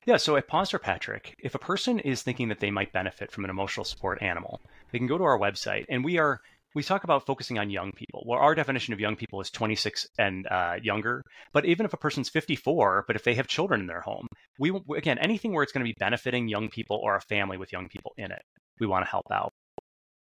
Yeah, 0.07 0.17
so 0.17 0.37
at 0.37 0.49
Paws 0.49 0.71
for 0.71 0.79
Patrick, 0.79 1.37
if 1.39 1.55
a 1.55 1.59
person 1.59 1.99
is 1.99 2.23
thinking 2.23 2.49
that 2.49 2.61
they 2.61 2.71
might 2.71 2.93
benefit 2.93 3.31
from 3.31 3.45
an 3.45 3.51
emotional 3.51 3.85
support 3.85 4.23
animal, 4.23 4.63
they 4.91 4.99
can 4.99 5.07
go 5.07 5.19
to 5.19 5.25
our 5.25 5.39
website 5.39 5.85
and 5.91 6.03
we 6.03 6.17
are 6.17 6.41
we 6.75 6.83
talk 6.83 7.05
about 7.05 7.27
focusing 7.27 7.59
on 7.59 7.71
young 7.71 7.93
people. 7.93 8.23
Well, 8.27 8.39
our 8.39 8.55
definition 8.55 8.95
of 8.95 9.01
young 9.01 9.17
people 9.17 9.41
is 9.41 9.51
26 9.51 10.07
and 10.19 10.47
uh, 10.47 10.75
younger. 10.83 11.23
But 11.53 11.65
even 11.67 11.87
if 11.87 11.93
a 11.93 11.99
person's 11.99 12.29
54, 12.29 13.05
but 13.07 13.17
if 13.17 13.25
they 13.25 13.35
have 13.35 13.47
children 13.47 13.81
in 13.81 13.87
their 13.87 14.01
home, 14.01 14.27
we 14.59 14.73
again 14.97 15.19
anything 15.19 15.53
where 15.53 15.63
it's 15.63 15.73
going 15.73 15.85
to 15.85 15.91
be 15.91 15.97
benefiting 15.99 16.49
young 16.49 16.69
people 16.69 16.99
or 17.03 17.17
a 17.17 17.21
family 17.21 17.59
with 17.59 17.73
young 17.73 17.89
people 17.89 18.13
in 18.17 18.33
it, 18.33 18.43
we 18.81 18.87
want 18.87 19.05
to 19.05 19.11
help 19.11 19.27
out. 19.31 19.53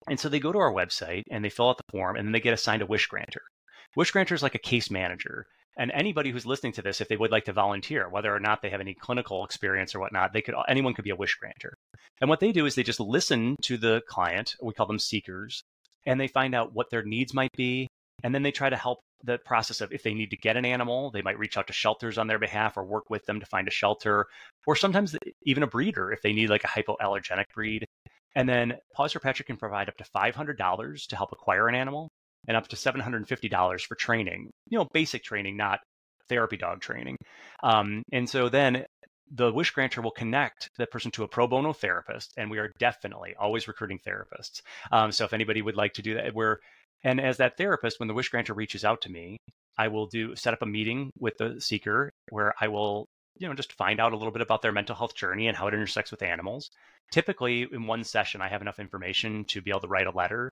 And 0.09 0.19
so 0.19 0.29
they 0.29 0.41
go 0.41 0.53
to 0.53 0.59
our 0.59 0.73
website 0.73 1.25
and 1.31 1.45
they 1.45 1.51
fill 1.51 1.69
out 1.69 1.77
the 1.77 1.91
form, 1.91 2.17
and 2.17 2.27
then 2.27 2.33
they 2.33 2.41
get 2.41 2.55
assigned 2.55 2.83
a 2.83 2.87
wish 2.87 3.07
granter. 3.07 3.43
Wish 3.97 4.11
granter 4.11 4.35
is 4.35 4.43
like 4.43 4.55
a 4.55 4.59
case 4.59 4.91
manager. 4.91 5.47
And 5.77 5.93
anybody 5.93 6.33
who's 6.33 6.45
listening 6.45 6.73
to 6.73 6.83
this, 6.83 7.01
if 7.01 7.07
they 7.07 7.17
would 7.17 7.31
like 7.31 7.45
to 7.45 7.53
volunteer, 7.53 8.09
whether 8.09 8.35
or 8.35 8.41
not 8.41 8.63
they 8.63 8.71
have 8.71 8.81
any 8.81 8.95
clinical 8.95 9.45
experience 9.45 9.95
or 9.95 10.01
whatnot, 10.01 10.33
they 10.33 10.43
could 10.43 10.57
anyone 10.69 10.93
could 10.95 11.05
be 11.05 11.11
a 11.11 11.17
wish 11.17 11.37
granter. 11.37 11.75
And 12.21 12.29
what 12.29 12.41
they 12.41 12.51
do 12.51 12.67
is 12.67 12.75
they 12.75 12.83
just 12.83 13.01
listen 13.01 13.57
to 13.63 13.77
the 13.77 14.03
client. 14.09 14.57
We 14.61 14.75
call 14.75 14.87
them 14.87 14.99
seekers, 14.99 15.63
and 16.07 16.21
they 16.21 16.29
find 16.29 16.55
out 16.55 16.75
what 16.75 16.91
their 16.91 17.03
needs 17.03 17.35
might 17.35 17.53
be, 17.57 17.89
and 18.23 18.35
then 18.35 18.43
they 18.43 18.51
try 18.51 18.71
to 18.71 18.77
help 18.77 19.01
the 19.25 19.39
process 19.39 19.81
of 19.81 19.93
if 19.93 20.03
they 20.03 20.15
need 20.15 20.31
to 20.31 20.37
get 20.37 20.57
an 20.57 20.65
animal, 20.65 21.11
they 21.11 21.23
might 21.23 21.39
reach 21.39 21.57
out 21.57 21.67
to 21.67 21.73
shelters 21.73 22.19
on 22.19 22.27
their 22.27 22.39
behalf 22.39 22.77
or 22.77 22.85
work 22.85 23.11
with 23.11 23.25
them 23.27 23.41
to 23.41 23.47
find 23.47 23.67
a 23.67 23.73
shelter, 23.73 24.27
or 24.67 24.77
sometimes 24.77 25.17
even 25.43 25.63
a 25.63 25.67
breeder 25.67 26.13
if 26.13 26.23
they 26.23 26.33
need 26.33 26.51
like 26.51 26.65
a 26.65 26.69
hypoallergenic 26.69 27.45
breed. 27.55 27.85
And 28.35 28.49
then 28.49 28.77
Paws 28.95 29.13
for 29.13 29.21
Patrick 29.21 29.49
can 29.49 29.57
provide 29.57 29.89
up 29.89 29.97
to 29.97 30.05
$500 30.05 31.07
to 31.09 31.17
help 31.17 31.33
acquire 31.33 31.69
an 31.69 31.75
animal 31.75 32.09
and 32.47 32.57
up 32.57 32.69
to 32.69 32.77
$750 32.77 33.81
for 33.87 33.95
training, 33.97 34.51
you 34.69 34.79
know, 34.79 34.87
basic 34.93 35.25
training, 35.25 35.57
not 35.57 35.81
therapy 36.29 36.57
dog 36.57 36.81
training. 36.81 37.17
Um, 37.63 38.03
and 38.13 38.29
so 38.29 38.49
then 38.49 38.85
the 39.31 39.53
wish 39.53 39.71
granter 39.71 40.01
will 40.01 40.11
connect 40.11 40.71
that 40.79 40.91
person 40.91 41.11
to 41.13 41.25
a 41.25 41.29
pro 41.29 41.47
bono 41.47 41.73
therapist, 41.73 42.35
and 42.37 42.51
we 42.51 42.59
are 42.59 42.73
definitely 42.79 43.35
always 43.39 43.69
recruiting 43.69 43.99
therapists. 43.99 44.63
Um, 44.93 45.13
so 45.13 45.25
if 45.25 45.33
anybody 45.33 45.63
would 45.63 45.77
like 45.77 45.95
to 45.95 46.03
do 46.03 46.15
that, 46.15 46.35
we're 46.35 46.59
and 47.05 47.21
as 47.21 47.37
that 47.37 47.57
therapist, 47.57 48.01
when 48.01 48.09
the 48.09 48.15
wish 48.15 48.29
granter 48.29 48.55
reaches 48.55 48.85
out 48.85 49.03
to 49.03 49.11
me, 49.11 49.39
I 49.77 49.89
will 49.89 50.07
do 50.07 50.35
set 50.35 50.55
up 50.55 50.63
a 50.63 50.67
meeting 50.67 51.11
with 51.19 51.37
the 51.39 51.61
seeker 51.61 52.11
where 52.31 52.55
I 52.61 52.69
will 52.69 53.09
you 53.37 53.49
know 53.49 53.55
just 53.55 53.73
find 53.73 54.01
out 54.01 54.13
a 54.13 54.17
little 54.17 54.33
bit 54.33 54.43
about 54.43 54.63
their 54.63 54.73
mental 54.73 54.97
health 54.97 55.15
journey 55.15 55.49
and 55.49 55.57
how 55.57 55.69
it 55.69 55.75
intersects 55.75 56.11
with 56.11 56.23
animals. 56.23 56.71
Typically, 57.13 57.67
in 57.73 57.87
one 57.87 58.05
session, 58.05 58.41
I 58.41 58.49
have 58.49 58.63
enough 58.63 58.79
information 58.79 59.45
to 59.47 59.63
be 59.63 59.71
able 59.71 59.81
to 59.81 59.89
write 59.89 60.07
a 60.07 60.11
letter. 60.11 60.51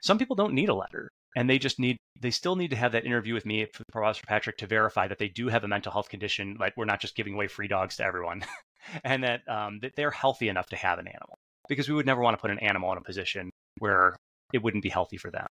Some 0.00 0.18
people 0.18 0.36
don't 0.36 0.54
need 0.54 0.68
a 0.68 0.74
letter 0.74 1.10
and 1.36 1.48
they 1.48 1.58
just 1.58 1.78
need 1.78 1.96
they 2.20 2.30
still 2.30 2.56
need 2.56 2.70
to 2.70 2.76
have 2.76 2.92
that 2.92 3.04
interview 3.04 3.34
with 3.34 3.46
me 3.46 3.66
for 3.72 3.84
paws 3.92 4.18
for 4.18 4.26
patrick 4.26 4.56
to 4.58 4.66
verify 4.66 5.06
that 5.06 5.18
they 5.18 5.28
do 5.28 5.48
have 5.48 5.64
a 5.64 5.68
mental 5.68 5.92
health 5.92 6.08
condition 6.08 6.56
like 6.58 6.74
we're 6.76 6.84
not 6.84 7.00
just 7.00 7.16
giving 7.16 7.34
away 7.34 7.46
free 7.46 7.68
dogs 7.68 7.96
to 7.96 8.04
everyone 8.04 8.44
and 9.04 9.22
that 9.24 9.46
um, 9.48 9.78
that 9.80 9.92
they're 9.96 10.10
healthy 10.10 10.48
enough 10.48 10.66
to 10.66 10.76
have 10.76 10.98
an 10.98 11.08
animal 11.08 11.38
because 11.68 11.88
we 11.88 11.94
would 11.94 12.06
never 12.06 12.22
want 12.22 12.36
to 12.36 12.40
put 12.40 12.50
an 12.50 12.58
animal 12.60 12.90
in 12.92 12.98
a 12.98 13.02
position 13.02 13.50
where 13.78 14.16
it 14.52 14.62
wouldn't 14.62 14.82
be 14.82 14.88
healthy 14.88 15.18
for 15.18 15.30
them. 15.30 15.46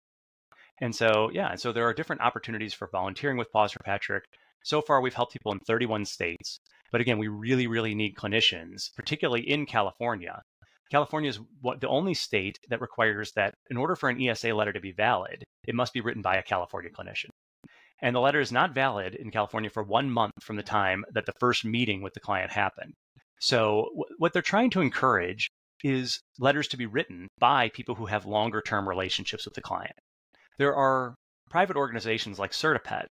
And 0.80 0.96
so 0.96 1.30
yeah 1.34 1.50
and 1.50 1.60
so 1.60 1.72
there 1.72 1.88
are 1.88 1.94
different 1.94 2.22
opportunities 2.22 2.74
for 2.74 2.90
volunteering 2.92 3.38
with 3.38 3.52
paws 3.52 3.72
for 3.72 3.84
patrick. 3.84 4.24
So 4.64 4.82
far 4.82 5.02
we've 5.02 5.14
helped 5.14 5.34
people 5.34 5.52
in 5.52 5.60
31 5.60 6.06
states 6.06 6.60
but 6.92 7.02
again 7.02 7.18
we 7.18 7.28
really 7.28 7.68
really 7.68 7.94
need 7.94 8.16
clinicians 8.16 8.94
particularly 8.96 9.42
in 9.42 9.66
california 9.66 10.42
California 10.92 11.30
is 11.30 11.40
what, 11.62 11.82
the 11.82 11.88
only 11.88 12.14
state 12.14 12.60
that 12.70 12.82
requires 12.82 13.32
that 13.34 13.54
in 13.70 13.78
order 13.78 13.96
for 13.96 14.10
an 14.10 14.22
ESA 14.22 14.54
letter 14.54 14.74
to 14.74 14.80
be 14.80 14.92
valid, 14.92 15.44
it 15.68 15.76
must 15.76 15.94
be 15.94 16.02
written 16.02 16.22
by 16.22 16.36
a 16.36 16.44
California 16.44 16.92
clinician. 16.92 17.30
And 18.02 18.16
the 18.16 18.20
letter 18.20 18.40
is 18.40 18.52
not 18.52 18.76
valid 18.76 19.16
in 19.16 19.32
California 19.32 19.70
for 19.70 19.82
one 19.82 20.10
month 20.10 20.34
from 20.42 20.58
the 20.58 20.64
time 20.64 21.06
that 21.14 21.26
the 21.26 21.34
first 21.40 21.64
meeting 21.64 22.02
with 22.02 22.14
the 22.14 22.20
client 22.20 22.52
happened. 22.52 22.94
So, 23.40 23.90
w- 23.92 24.16
what 24.18 24.34
they're 24.34 24.42
trying 24.42 24.70
to 24.72 24.82
encourage 24.82 25.50
is 25.84 26.20
letters 26.40 26.68
to 26.70 26.78
be 26.78 26.86
written 26.86 27.28
by 27.40 27.70
people 27.70 27.96
who 27.96 28.06
have 28.08 28.26
longer 28.26 28.62
term 28.62 28.88
relationships 28.88 29.46
with 29.46 29.54
the 29.54 29.62
client. 29.62 29.96
There 30.58 30.76
are 30.76 31.16
private 31.50 31.76
organizations 31.78 32.40
like 32.40 32.52
CertaPet 32.52 33.06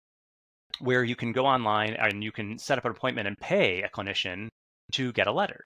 where 0.80 1.04
you 1.04 1.16
can 1.16 1.32
go 1.32 1.46
online 1.46 1.94
and 1.94 2.24
you 2.24 2.32
can 2.32 2.58
set 2.58 2.78
up 2.78 2.86
an 2.86 2.92
appointment 2.92 3.28
and 3.28 3.38
pay 3.38 3.82
a 3.82 3.90
clinician 3.90 4.48
to 4.94 5.12
get 5.12 5.28
a 5.28 5.32
letter. 5.32 5.66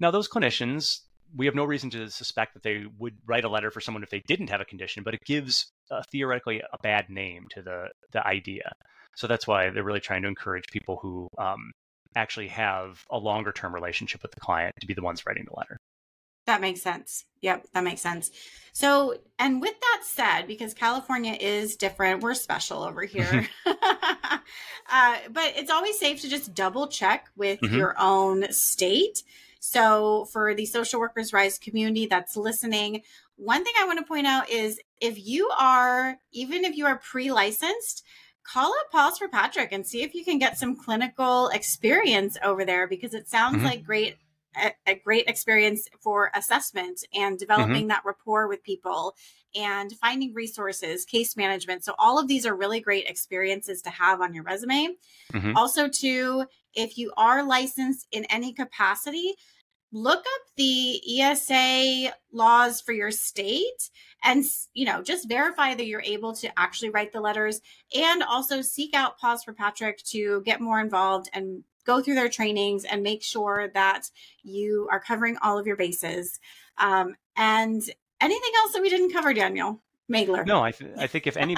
Now, 0.00 0.10
those 0.10 0.28
clinicians 0.28 1.00
we 1.36 1.46
have 1.46 1.54
no 1.54 1.64
reason 1.64 1.90
to 1.90 2.08
suspect 2.10 2.54
that 2.54 2.62
they 2.62 2.84
would 2.98 3.16
write 3.26 3.44
a 3.44 3.48
letter 3.48 3.70
for 3.70 3.80
someone 3.80 4.02
if 4.02 4.10
they 4.10 4.22
didn't 4.26 4.50
have 4.50 4.60
a 4.60 4.64
condition, 4.64 5.02
but 5.02 5.14
it 5.14 5.20
gives 5.24 5.72
uh, 5.90 6.02
theoretically 6.10 6.60
a 6.60 6.78
bad 6.82 7.08
name 7.08 7.46
to 7.50 7.62
the 7.62 7.88
the 8.12 8.26
idea. 8.26 8.72
So 9.16 9.26
that's 9.26 9.46
why 9.46 9.70
they're 9.70 9.84
really 9.84 10.00
trying 10.00 10.22
to 10.22 10.28
encourage 10.28 10.64
people 10.72 10.98
who 11.00 11.28
um, 11.38 11.72
actually 12.16 12.48
have 12.48 13.04
a 13.10 13.18
longer 13.18 13.52
term 13.52 13.74
relationship 13.74 14.22
with 14.22 14.32
the 14.32 14.40
client 14.40 14.74
to 14.80 14.86
be 14.86 14.94
the 14.94 15.02
ones 15.02 15.24
writing 15.26 15.44
the 15.48 15.56
letter. 15.56 15.78
That 16.46 16.60
makes 16.60 16.82
sense. 16.82 17.24
Yep, 17.40 17.68
that 17.72 17.84
makes 17.84 18.02
sense. 18.02 18.30
So, 18.72 19.16
and 19.38 19.62
with 19.62 19.74
that 19.80 20.02
said, 20.04 20.42
because 20.46 20.74
California 20.74 21.36
is 21.40 21.76
different, 21.76 22.22
we're 22.22 22.34
special 22.34 22.82
over 22.82 23.02
here. 23.04 23.48
uh, 23.66 25.16
but 25.30 25.52
it's 25.56 25.70
always 25.70 25.98
safe 25.98 26.20
to 26.20 26.28
just 26.28 26.54
double 26.54 26.88
check 26.88 27.28
with 27.36 27.60
mm-hmm. 27.60 27.74
your 27.74 27.94
own 27.98 28.52
state 28.52 29.22
so, 29.66 30.26
for 30.26 30.54
the 30.54 30.66
Social 30.66 31.00
Workers 31.00 31.32
Rise 31.32 31.58
community 31.58 32.04
that's 32.04 32.36
listening, 32.36 33.00
one 33.36 33.64
thing 33.64 33.72
I 33.80 33.86
want 33.86 33.98
to 33.98 34.04
point 34.04 34.26
out 34.26 34.50
is 34.50 34.78
if 35.00 35.26
you 35.26 35.50
are, 35.58 36.18
even 36.32 36.66
if 36.66 36.76
you 36.76 36.84
are 36.84 36.98
pre 36.98 37.32
licensed, 37.32 38.04
call 38.42 38.66
up 38.66 38.92
Paws 38.92 39.16
for 39.16 39.26
Patrick 39.26 39.72
and 39.72 39.86
see 39.86 40.02
if 40.02 40.14
you 40.14 40.22
can 40.22 40.38
get 40.38 40.58
some 40.58 40.76
clinical 40.76 41.48
experience 41.48 42.36
over 42.44 42.66
there 42.66 42.86
because 42.86 43.14
it 43.14 43.26
sounds 43.26 43.56
mm-hmm. 43.56 43.64
like 43.64 43.84
great 43.84 44.18
a, 44.54 44.72
a, 44.86 44.94
great 44.96 45.28
experience 45.28 45.88
for 45.98 46.30
assessment 46.34 47.02
and 47.14 47.38
developing 47.38 47.74
mm-hmm. 47.74 47.88
that 47.88 48.04
rapport 48.04 48.46
with 48.46 48.62
people 48.62 49.16
and 49.56 49.92
finding 49.94 50.34
resources, 50.34 51.06
case 51.06 51.38
management. 51.38 51.84
So 51.84 51.94
all 51.98 52.18
of 52.18 52.28
these 52.28 52.44
are 52.44 52.54
really 52.54 52.80
great 52.80 53.06
experiences 53.06 53.80
to 53.82 53.90
have 53.90 54.20
on 54.20 54.34
your 54.34 54.44
resume. 54.44 54.90
Mm-hmm. 55.32 55.56
Also, 55.56 55.88
too, 55.88 56.44
if 56.74 56.98
you 56.98 57.12
are 57.16 57.42
licensed 57.42 58.06
in 58.12 58.26
any 58.26 58.52
capacity, 58.52 59.34
look 59.94 60.18
up 60.18 60.42
the 60.56 61.20
ESA 61.20 62.12
laws 62.32 62.80
for 62.80 62.92
your 62.92 63.12
state 63.12 63.90
and 64.24 64.44
you 64.74 64.84
know 64.84 65.00
just 65.02 65.28
verify 65.28 65.72
that 65.72 65.86
you're 65.86 66.02
able 66.02 66.34
to 66.34 66.50
actually 66.58 66.90
write 66.90 67.12
the 67.12 67.20
letters 67.20 67.60
and 67.96 68.24
also 68.24 68.60
seek 68.60 68.92
out 68.92 69.18
Paws 69.18 69.44
for 69.44 69.52
Patrick 69.52 70.02
to 70.06 70.42
get 70.42 70.60
more 70.60 70.80
involved 70.80 71.30
and 71.32 71.62
go 71.86 72.02
through 72.02 72.16
their 72.16 72.28
trainings 72.28 72.84
and 72.84 73.04
make 73.04 73.22
sure 73.22 73.70
that 73.74 74.10
you 74.42 74.88
are 74.90 74.98
covering 74.98 75.36
all 75.42 75.58
of 75.58 75.66
your 75.66 75.76
bases. 75.76 76.40
Um, 76.78 77.14
and 77.36 77.82
anything 78.20 78.52
else 78.56 78.72
that 78.72 78.82
we 78.82 78.90
didn't 78.90 79.12
cover 79.12 79.32
Daniel 79.32 79.80
Maigler 80.10 80.44
no 80.44 80.60
I, 80.62 80.72
th- 80.72 80.90
I 80.98 81.06
think 81.06 81.28
if 81.28 81.36
any 81.36 81.54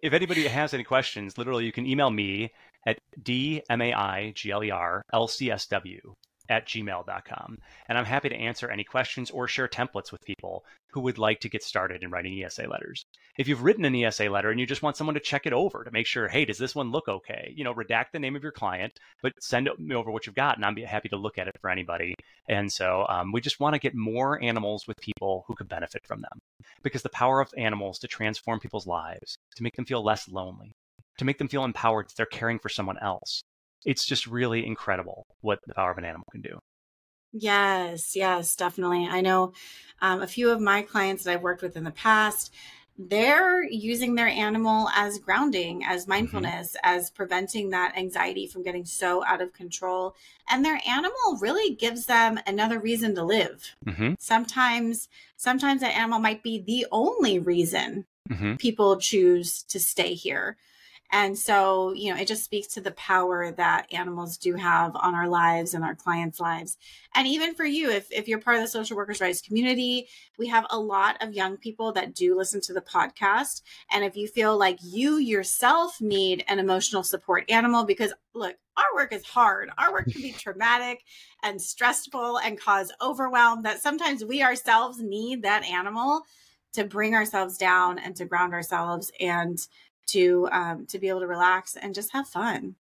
if, 0.00 0.12
anybody 0.12 0.46
has 0.46 0.74
any 0.74 0.84
questions 0.84 1.36
literally 1.36 1.64
you 1.64 1.72
can 1.72 1.86
email 1.86 2.10
me 2.10 2.52
at 2.86 3.00
d-m-a-i-g-l-e-r-l-c-s-w 3.22 6.14
at 6.48 6.66
gmail.com. 6.66 7.58
And 7.88 7.98
I'm 7.98 8.04
happy 8.04 8.28
to 8.28 8.36
answer 8.36 8.70
any 8.70 8.84
questions 8.84 9.30
or 9.30 9.48
share 9.48 9.68
templates 9.68 10.12
with 10.12 10.24
people 10.24 10.64
who 10.92 11.00
would 11.00 11.18
like 11.18 11.40
to 11.40 11.48
get 11.48 11.62
started 11.62 12.02
in 12.02 12.10
writing 12.10 12.42
ESA 12.42 12.66
letters. 12.66 13.04
If 13.36 13.46
you've 13.46 13.62
written 13.62 13.84
an 13.84 13.94
ESA 13.94 14.30
letter 14.30 14.50
and 14.50 14.58
you 14.58 14.66
just 14.66 14.82
want 14.82 14.96
someone 14.96 15.14
to 15.14 15.20
check 15.20 15.46
it 15.46 15.52
over 15.52 15.84
to 15.84 15.90
make 15.90 16.06
sure, 16.06 16.28
hey, 16.28 16.44
does 16.44 16.58
this 16.58 16.74
one 16.74 16.90
look 16.90 17.08
okay? 17.08 17.52
You 17.54 17.64
know, 17.64 17.74
redact 17.74 18.06
the 18.12 18.18
name 18.18 18.36
of 18.36 18.42
your 18.42 18.52
client, 18.52 18.98
but 19.22 19.32
send 19.40 19.68
me 19.78 19.94
over 19.94 20.10
what 20.10 20.26
you've 20.26 20.34
got, 20.34 20.56
and 20.56 20.64
I'm 20.64 20.76
happy 20.76 21.08
to 21.10 21.16
look 21.16 21.38
at 21.38 21.48
it 21.48 21.56
for 21.60 21.70
anybody. 21.70 22.14
And 22.48 22.72
so 22.72 23.04
um, 23.08 23.32
we 23.32 23.40
just 23.40 23.60
want 23.60 23.74
to 23.74 23.80
get 23.80 23.94
more 23.94 24.42
animals 24.42 24.86
with 24.88 24.96
people 25.00 25.44
who 25.46 25.54
could 25.54 25.68
benefit 25.68 26.06
from 26.06 26.22
them 26.22 26.38
because 26.82 27.02
the 27.02 27.10
power 27.10 27.40
of 27.40 27.52
animals 27.56 27.98
to 27.98 28.08
transform 28.08 28.60
people's 28.60 28.86
lives, 28.86 29.36
to 29.56 29.62
make 29.62 29.76
them 29.76 29.84
feel 29.84 30.02
less 30.02 30.28
lonely, 30.28 30.72
to 31.18 31.24
make 31.24 31.38
them 31.38 31.48
feel 31.48 31.64
empowered 31.64 32.08
that 32.08 32.16
they're 32.16 32.26
caring 32.26 32.58
for 32.58 32.68
someone 32.68 32.98
else, 32.98 33.42
it's 33.84 34.04
just 34.04 34.26
really 34.26 34.66
incredible 34.66 35.26
what 35.40 35.60
the 35.66 35.74
power 35.74 35.90
of 35.90 35.98
an 35.98 36.04
animal 36.04 36.26
can 36.30 36.40
do. 36.40 36.58
Yes, 37.32 38.16
yes, 38.16 38.56
definitely. 38.56 39.06
I 39.06 39.20
know 39.20 39.52
um, 40.00 40.22
a 40.22 40.26
few 40.26 40.50
of 40.50 40.60
my 40.60 40.82
clients 40.82 41.24
that 41.24 41.32
I've 41.32 41.42
worked 41.42 41.62
with 41.62 41.76
in 41.76 41.84
the 41.84 41.90
past, 41.90 42.52
they're 42.98 43.62
using 43.62 44.16
their 44.16 44.26
animal 44.26 44.88
as 44.94 45.18
grounding, 45.18 45.84
as 45.84 46.02
mm-hmm. 46.02 46.10
mindfulness, 46.10 46.72
mm-hmm. 46.72 46.96
as 46.96 47.10
preventing 47.10 47.70
that 47.70 47.96
anxiety 47.96 48.46
from 48.46 48.64
getting 48.64 48.84
so 48.84 49.24
out 49.24 49.40
of 49.40 49.52
control. 49.52 50.16
And 50.50 50.64
their 50.64 50.80
animal 50.86 51.38
really 51.40 51.74
gives 51.74 52.06
them 52.06 52.40
another 52.46 52.80
reason 52.80 53.14
to 53.14 53.22
live. 53.22 53.76
Mm-hmm. 53.86 54.14
Sometimes, 54.18 55.08
sometimes 55.36 55.80
that 55.82 55.96
animal 55.96 56.18
might 56.18 56.42
be 56.42 56.60
the 56.60 56.86
only 56.90 57.38
reason 57.38 58.06
mm-hmm. 58.28 58.56
people 58.56 58.96
choose 58.96 59.62
to 59.64 59.78
stay 59.78 60.14
here. 60.14 60.56
And 61.10 61.38
so, 61.38 61.92
you 61.92 62.12
know, 62.12 62.20
it 62.20 62.28
just 62.28 62.44
speaks 62.44 62.68
to 62.74 62.82
the 62.82 62.90
power 62.92 63.50
that 63.52 63.92
animals 63.92 64.36
do 64.36 64.54
have 64.54 64.94
on 64.94 65.14
our 65.14 65.28
lives 65.28 65.72
and 65.72 65.82
our 65.82 65.94
clients' 65.94 66.38
lives. 66.38 66.76
And 67.14 67.26
even 67.26 67.54
for 67.54 67.64
you, 67.64 67.90
if, 67.90 68.12
if 68.12 68.28
you're 68.28 68.40
part 68.40 68.56
of 68.56 68.62
the 68.62 68.68
Social 68.68 68.96
Workers 68.96 69.20
Rise 69.20 69.40
community, 69.40 70.08
we 70.38 70.46
have 70.48 70.66
a 70.68 70.78
lot 70.78 71.16
of 71.22 71.32
young 71.32 71.56
people 71.56 71.92
that 71.92 72.14
do 72.14 72.36
listen 72.36 72.60
to 72.62 72.74
the 72.74 72.82
podcast. 72.82 73.62
And 73.90 74.04
if 74.04 74.16
you 74.16 74.28
feel 74.28 74.58
like 74.58 74.78
you 74.82 75.16
yourself 75.16 75.98
need 76.00 76.44
an 76.46 76.58
emotional 76.58 77.02
support 77.02 77.50
animal, 77.50 77.84
because 77.84 78.12
look, 78.34 78.56
our 78.76 78.94
work 78.94 79.12
is 79.12 79.24
hard. 79.24 79.70
Our 79.78 79.92
work 79.92 80.10
can 80.10 80.20
be 80.20 80.32
traumatic 80.38 81.02
and 81.42 81.60
stressful 81.60 82.38
and 82.38 82.60
cause 82.60 82.92
overwhelm 83.00 83.62
that 83.62 83.80
sometimes 83.80 84.24
we 84.24 84.42
ourselves 84.42 85.00
need 85.00 85.42
that 85.42 85.64
animal 85.64 86.22
to 86.74 86.84
bring 86.84 87.14
ourselves 87.14 87.56
down 87.56 87.98
and 87.98 88.14
to 88.16 88.26
ground 88.26 88.52
ourselves 88.52 89.10
and 89.20 89.58
to 90.08 90.48
um, 90.52 90.86
to 90.86 90.98
be 90.98 91.08
able 91.08 91.20
to 91.20 91.26
relax 91.26 91.76
and 91.76 91.94
just 91.94 92.12
have 92.12 92.28
fun. 92.28 92.76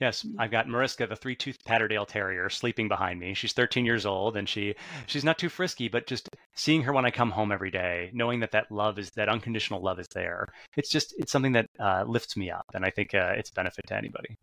Yes, 0.00 0.22
mm. 0.22 0.34
I've 0.38 0.50
got 0.50 0.66
Mariska, 0.66 1.06
the 1.06 1.14
three-toothed 1.14 1.64
Patterdale 1.64 2.06
Terrier, 2.06 2.48
sleeping 2.48 2.88
behind 2.88 3.20
me. 3.20 3.34
She's 3.34 3.52
13 3.52 3.84
years 3.84 4.06
old, 4.06 4.36
and 4.36 4.48
she 4.48 4.74
she's 5.06 5.24
not 5.24 5.38
too 5.38 5.50
frisky, 5.50 5.88
but 5.88 6.06
just 6.06 6.30
seeing 6.54 6.82
her 6.82 6.92
when 6.92 7.04
I 7.04 7.10
come 7.10 7.30
home 7.30 7.52
every 7.52 7.70
day, 7.70 8.10
knowing 8.14 8.40
that 8.40 8.52
that 8.52 8.72
love 8.72 8.98
is 8.98 9.10
that 9.10 9.28
unconditional 9.28 9.82
love 9.82 10.00
is 10.00 10.08
there, 10.14 10.48
it's 10.76 10.88
just 10.88 11.14
it's 11.18 11.30
something 11.30 11.52
that 11.52 11.66
uh, 11.78 12.04
lifts 12.06 12.36
me 12.36 12.50
up, 12.50 12.64
and 12.74 12.84
I 12.84 12.90
think 12.90 13.14
uh, 13.14 13.34
it's 13.36 13.50
a 13.50 13.54
benefit 13.54 13.86
to 13.88 13.96
anybody. 13.96 14.38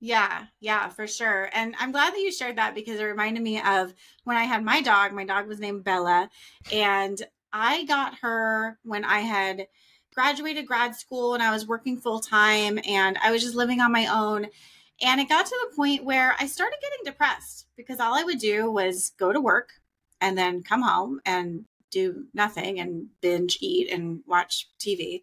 Yeah, 0.00 0.44
yeah, 0.60 0.88
for 0.90 1.08
sure. 1.08 1.50
And 1.52 1.74
I'm 1.78 1.90
glad 1.90 2.12
that 2.12 2.20
you 2.20 2.30
shared 2.30 2.56
that 2.56 2.76
because 2.76 3.00
it 3.00 3.04
reminded 3.04 3.42
me 3.42 3.60
of 3.60 3.92
when 4.22 4.36
I 4.36 4.44
had 4.44 4.64
my 4.64 4.80
dog. 4.80 5.12
My 5.12 5.24
dog 5.24 5.48
was 5.48 5.58
named 5.58 5.84
Bella, 5.84 6.28
and 6.72 7.20
I 7.52 7.84
got 7.84 8.16
her 8.20 8.78
when 8.82 9.04
I 9.04 9.20
had 9.20 9.66
graduated 10.18 10.66
grad 10.66 10.96
school 10.96 11.34
and 11.34 11.44
I 11.44 11.52
was 11.52 11.68
working 11.68 11.96
full 11.96 12.18
time 12.18 12.80
and 12.88 13.16
I 13.22 13.30
was 13.30 13.40
just 13.40 13.54
living 13.54 13.80
on 13.80 13.92
my 13.92 14.06
own. 14.06 14.48
And 15.00 15.20
it 15.20 15.28
got 15.28 15.46
to 15.46 15.68
the 15.70 15.76
point 15.76 16.02
where 16.02 16.34
I 16.40 16.46
started 16.48 16.78
getting 16.82 17.04
depressed 17.04 17.66
because 17.76 18.00
all 18.00 18.16
I 18.16 18.24
would 18.24 18.40
do 18.40 18.68
was 18.68 19.12
go 19.16 19.32
to 19.32 19.40
work 19.40 19.68
and 20.20 20.36
then 20.36 20.64
come 20.64 20.82
home 20.82 21.20
and 21.24 21.66
do 21.92 22.24
nothing 22.34 22.80
and 22.80 23.06
binge 23.20 23.58
eat 23.60 23.92
and 23.92 24.22
watch 24.26 24.68
TV 24.80 25.22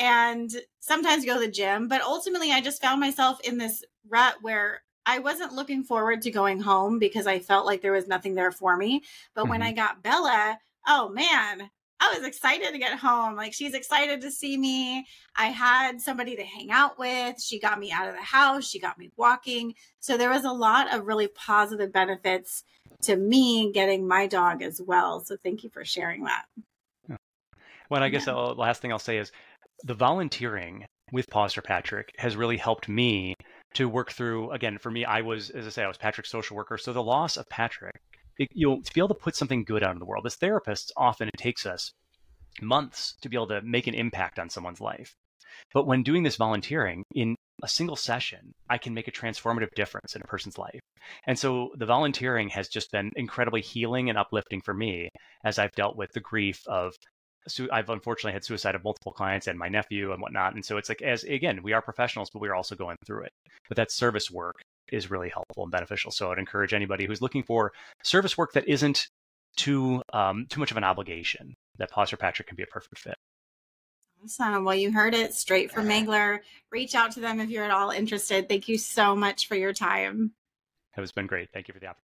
and 0.00 0.50
sometimes 0.80 1.24
go 1.24 1.34
to 1.34 1.46
the 1.46 1.48
gym. 1.48 1.86
But 1.86 2.02
ultimately, 2.02 2.50
I 2.50 2.60
just 2.60 2.82
found 2.82 2.98
myself 2.98 3.38
in 3.42 3.58
this 3.58 3.84
rut 4.08 4.34
where 4.42 4.82
I 5.06 5.20
wasn't 5.20 5.52
looking 5.52 5.84
forward 5.84 6.22
to 6.22 6.32
going 6.32 6.60
home 6.60 6.98
because 6.98 7.28
I 7.28 7.38
felt 7.38 7.66
like 7.66 7.82
there 7.82 7.92
was 7.92 8.08
nothing 8.08 8.34
there 8.34 8.50
for 8.50 8.76
me. 8.76 9.04
But 9.36 9.42
mm-hmm. 9.42 9.50
when 9.50 9.62
I 9.62 9.70
got 9.70 10.02
Bella, 10.02 10.58
oh 10.88 11.08
man, 11.10 11.70
I 12.00 12.16
was 12.16 12.26
excited 12.26 12.72
to 12.72 12.78
get 12.78 12.98
home. 12.98 13.36
Like 13.36 13.52
she's 13.52 13.74
excited 13.74 14.20
to 14.22 14.30
see 14.30 14.56
me. 14.56 15.06
I 15.36 15.46
had 15.46 16.00
somebody 16.00 16.36
to 16.36 16.42
hang 16.42 16.70
out 16.70 16.98
with. 16.98 17.40
She 17.40 17.58
got 17.58 17.78
me 17.78 17.92
out 17.92 18.08
of 18.08 18.14
the 18.14 18.22
house. 18.22 18.68
She 18.68 18.78
got 18.78 18.98
me 18.98 19.10
walking. 19.16 19.74
So 20.00 20.16
there 20.16 20.30
was 20.30 20.44
a 20.44 20.52
lot 20.52 20.92
of 20.92 21.06
really 21.06 21.28
positive 21.28 21.92
benefits 21.92 22.64
to 23.02 23.16
me 23.16 23.72
getting 23.72 24.06
my 24.06 24.26
dog 24.26 24.62
as 24.62 24.80
well. 24.84 25.20
So 25.20 25.36
thank 25.42 25.64
you 25.64 25.70
for 25.70 25.84
sharing 25.84 26.24
that. 26.24 26.44
Well, 27.90 28.02
I 28.02 28.08
guess 28.08 28.26
yeah. 28.26 28.34
the 28.34 28.40
last 28.54 28.80
thing 28.82 28.92
I'll 28.92 28.98
say 28.98 29.18
is 29.18 29.30
the 29.84 29.94
volunteering 29.94 30.86
with 31.12 31.28
Paws 31.30 31.52
for 31.52 31.62
Patrick 31.62 32.12
has 32.18 32.36
really 32.36 32.56
helped 32.56 32.88
me 32.88 33.34
to 33.74 33.88
work 33.88 34.10
through. 34.10 34.50
Again, 34.50 34.78
for 34.78 34.90
me, 34.90 35.04
I 35.04 35.20
was, 35.20 35.50
as 35.50 35.66
I 35.66 35.70
say, 35.70 35.84
I 35.84 35.88
was 35.88 35.98
Patrick's 35.98 36.30
social 36.30 36.56
worker. 36.56 36.78
So 36.78 36.92
the 36.92 37.02
loss 37.02 37.36
of 37.36 37.48
Patrick 37.48 38.00
you 38.38 38.68
know, 38.68 38.80
to 38.80 38.92
be 38.92 39.00
able 39.00 39.08
to 39.08 39.14
put 39.14 39.36
something 39.36 39.64
good 39.64 39.82
out 39.82 39.92
in 39.92 39.98
the 39.98 40.04
world. 40.04 40.26
As 40.26 40.36
therapists, 40.36 40.90
often 40.96 41.28
it 41.28 41.38
takes 41.38 41.66
us 41.66 41.92
months 42.60 43.14
to 43.20 43.28
be 43.28 43.36
able 43.36 43.48
to 43.48 43.62
make 43.62 43.86
an 43.86 43.94
impact 43.94 44.38
on 44.38 44.50
someone's 44.50 44.80
life. 44.80 45.14
But 45.72 45.86
when 45.86 46.02
doing 46.02 46.22
this 46.22 46.36
volunteering 46.36 47.04
in 47.14 47.36
a 47.62 47.68
single 47.68 47.96
session, 47.96 48.52
I 48.68 48.78
can 48.78 48.94
make 48.94 49.08
a 49.08 49.12
transformative 49.12 49.70
difference 49.74 50.16
in 50.16 50.22
a 50.22 50.26
person's 50.26 50.58
life. 50.58 50.80
And 51.26 51.38
so 51.38 51.70
the 51.76 51.86
volunteering 51.86 52.48
has 52.50 52.68
just 52.68 52.90
been 52.90 53.10
incredibly 53.16 53.60
healing 53.60 54.08
and 54.08 54.18
uplifting 54.18 54.60
for 54.62 54.74
me 54.74 55.10
as 55.44 55.58
I've 55.58 55.72
dealt 55.72 55.96
with 55.96 56.10
the 56.12 56.20
grief 56.20 56.60
of 56.66 56.92
I've 57.70 57.90
unfortunately 57.90 58.32
had 58.32 58.44
suicide 58.44 58.74
of 58.74 58.84
multiple 58.84 59.12
clients 59.12 59.46
and 59.46 59.58
my 59.58 59.68
nephew 59.68 60.12
and 60.12 60.22
whatnot. 60.22 60.54
And 60.54 60.64
so 60.64 60.78
it's 60.78 60.88
like, 60.88 61.02
as 61.02 61.24
again, 61.24 61.62
we 61.62 61.74
are 61.74 61.82
professionals, 61.82 62.30
but 62.30 62.40
we 62.40 62.48
are 62.48 62.54
also 62.54 62.74
going 62.74 62.96
through 63.04 63.24
it. 63.24 63.32
But 63.68 63.76
that 63.76 63.92
service 63.92 64.30
work 64.30 64.62
is 64.92 65.10
really 65.10 65.28
helpful 65.28 65.62
and 65.62 65.72
beneficial. 65.72 66.10
So 66.10 66.30
I'd 66.30 66.38
encourage 66.38 66.72
anybody 66.72 67.06
who's 67.06 67.22
looking 67.22 67.42
for 67.42 67.72
service 68.02 68.36
work 68.36 68.52
that 68.52 68.68
isn't 68.68 69.08
too 69.56 70.02
um, 70.12 70.46
too 70.48 70.60
much 70.60 70.70
of 70.70 70.76
an 70.76 70.84
obligation. 70.84 71.54
That 71.78 71.90
Paws 71.90 72.10
for 72.10 72.16
Patrick 72.16 72.48
can 72.48 72.56
be 72.56 72.62
a 72.62 72.66
perfect 72.66 72.98
fit. 72.98 73.16
Awesome. 74.22 74.64
Well, 74.64 74.74
you 74.74 74.92
heard 74.92 75.14
it 75.14 75.34
straight 75.34 75.72
from 75.72 75.86
Maigler. 75.88 76.40
Reach 76.70 76.94
out 76.94 77.12
to 77.12 77.20
them 77.20 77.40
if 77.40 77.50
you're 77.50 77.64
at 77.64 77.70
all 77.70 77.90
interested. 77.90 78.48
Thank 78.48 78.68
you 78.68 78.78
so 78.78 79.16
much 79.16 79.48
for 79.48 79.56
your 79.56 79.72
time. 79.72 80.32
It 80.96 81.00
has 81.00 81.12
been 81.12 81.26
great. 81.26 81.50
Thank 81.52 81.68
you 81.68 81.74
for 81.74 81.80
the 81.80 81.86
opportunity. 81.86 82.04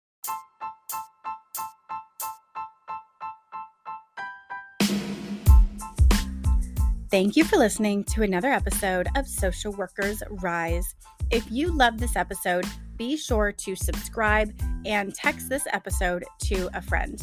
Thank 7.10 7.36
you 7.36 7.44
for 7.44 7.56
listening 7.56 8.04
to 8.04 8.22
another 8.22 8.48
episode 8.48 9.08
of 9.16 9.26
Social 9.26 9.72
Workers 9.72 10.22
Rise. 10.28 10.94
If 11.30 11.50
you 11.50 11.70
love 11.70 11.98
this 11.98 12.16
episode, 12.16 12.64
be 12.96 13.14
sure 13.14 13.52
to 13.52 13.76
subscribe 13.76 14.50
and 14.86 15.14
text 15.14 15.50
this 15.50 15.66
episode 15.74 16.24
to 16.44 16.70
a 16.72 16.80
friend. 16.80 17.20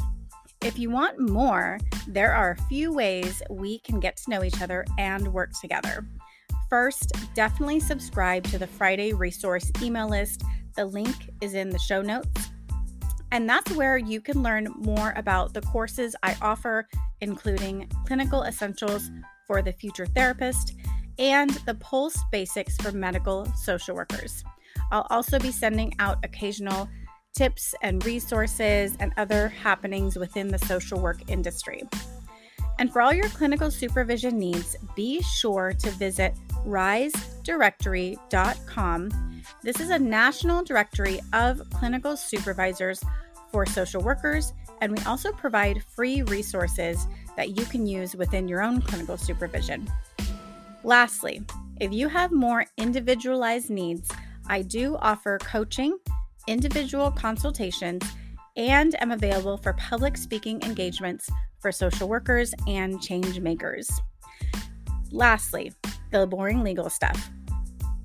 If 0.61 0.77
you 0.77 0.91
want 0.91 1.19
more, 1.19 1.79
there 2.07 2.31
are 2.31 2.51
a 2.51 2.63
few 2.69 2.93
ways 2.93 3.41
we 3.49 3.79
can 3.79 3.99
get 3.99 4.17
to 4.17 4.29
know 4.29 4.43
each 4.43 4.61
other 4.61 4.85
and 4.99 5.33
work 5.33 5.53
together. 5.59 6.05
First, 6.69 7.13
definitely 7.33 7.79
subscribe 7.79 8.43
to 8.45 8.59
the 8.59 8.67
Friday 8.67 9.11
resource 9.13 9.71
email 9.81 10.07
list. 10.07 10.43
The 10.75 10.85
link 10.85 11.15
is 11.41 11.55
in 11.55 11.71
the 11.71 11.79
show 11.79 12.03
notes. 12.03 12.49
And 13.31 13.49
that's 13.49 13.71
where 13.71 13.97
you 13.97 14.21
can 14.21 14.43
learn 14.43 14.67
more 14.77 15.13
about 15.15 15.55
the 15.55 15.61
courses 15.61 16.15
I 16.21 16.37
offer, 16.43 16.87
including 17.21 17.89
Clinical 18.05 18.43
Essentials 18.43 19.09
for 19.47 19.63
the 19.63 19.73
Future 19.73 20.05
Therapist 20.05 20.75
and 21.19 21.51
the 21.65 21.75
Pulse 21.75 22.17
Basics 22.32 22.75
for 22.78 22.91
Medical 22.91 23.45
Social 23.56 23.95
Workers. 23.95 24.43
I'll 24.91 25.08
also 25.10 25.39
be 25.39 25.51
sending 25.51 25.93
out 25.99 26.23
occasional 26.23 26.89
tips 27.36 27.75
and 27.82 28.06
resources 28.06 28.95
and 28.99 29.12
other 29.17 29.49
happenings 29.49 30.17
within 30.17 30.47
the 30.47 30.60
social 30.60 30.99
work 30.99 31.30
industry. 31.30 31.84
And 32.78 32.91
for 32.91 33.01
all 33.01 33.13
your 33.13 33.30
clinical 33.30 33.71
supervision 33.71 34.38
needs, 34.38 34.75
be 34.95 35.21
sure 35.21 35.71
to 35.80 35.89
visit 35.91 36.36
risedirectory.com. 36.65 39.41
This 39.62 39.80
is 39.80 39.91
a 39.91 39.99
national 39.99 40.63
directory 40.63 41.21
of 41.34 41.62
clinical 41.69 42.17
supervisors 42.17 43.04
for 43.51 43.63
social 43.65 44.01
workers, 44.01 44.51
and 44.82 44.91
we 44.91 44.97
also 45.06 45.32
provide 45.32 45.82
free 45.84 46.21
resources 46.23 47.08
that 47.38 47.58
you 47.58 47.63
can 47.65 47.88
use 47.88 48.15
within 48.15 48.47
your 48.47 48.62
own 48.62 48.82
clinical 48.82 49.17
supervision. 49.17 49.89
Lastly, 50.85 51.41
if 51.81 51.91
you 51.91 52.07
have 52.09 52.31
more 52.31 52.63
individualized 52.77 53.71
needs, 53.71 54.07
I 54.47 54.61
do 54.61 54.95
offer 54.97 55.39
coaching, 55.39 55.97
individual 56.47 57.09
consultations, 57.09 58.03
and 58.55 58.95
am 59.01 59.09
available 59.09 59.57
for 59.57 59.73
public 59.73 60.15
speaking 60.15 60.61
engagements 60.61 61.27
for 61.59 61.71
social 61.71 62.07
workers 62.07 62.53
and 62.67 63.01
change 63.01 63.39
makers. 63.39 63.89
Lastly, 65.09 65.73
the 66.11 66.27
boring 66.27 66.61
legal 66.61 66.91
stuff, 66.91 67.31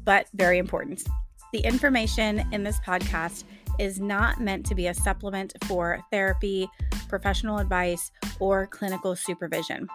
but 0.05 0.29
very 0.33 0.57
important. 0.57 1.07
The 1.53 1.61
information 1.61 2.49
in 2.51 2.63
this 2.63 2.81
podcast 2.81 3.45
is 3.79 4.01
not 4.01 4.41
meant 4.41 4.65
to 4.65 4.75
be 4.75 4.87
a 4.87 4.95
supplement 4.95 5.53
for 5.65 6.01
therapy, 6.11 6.67
professional 7.11 7.59
advice, 7.59 8.11
or 8.39 8.67
clinical 8.69 9.15
supervision. 9.15 9.87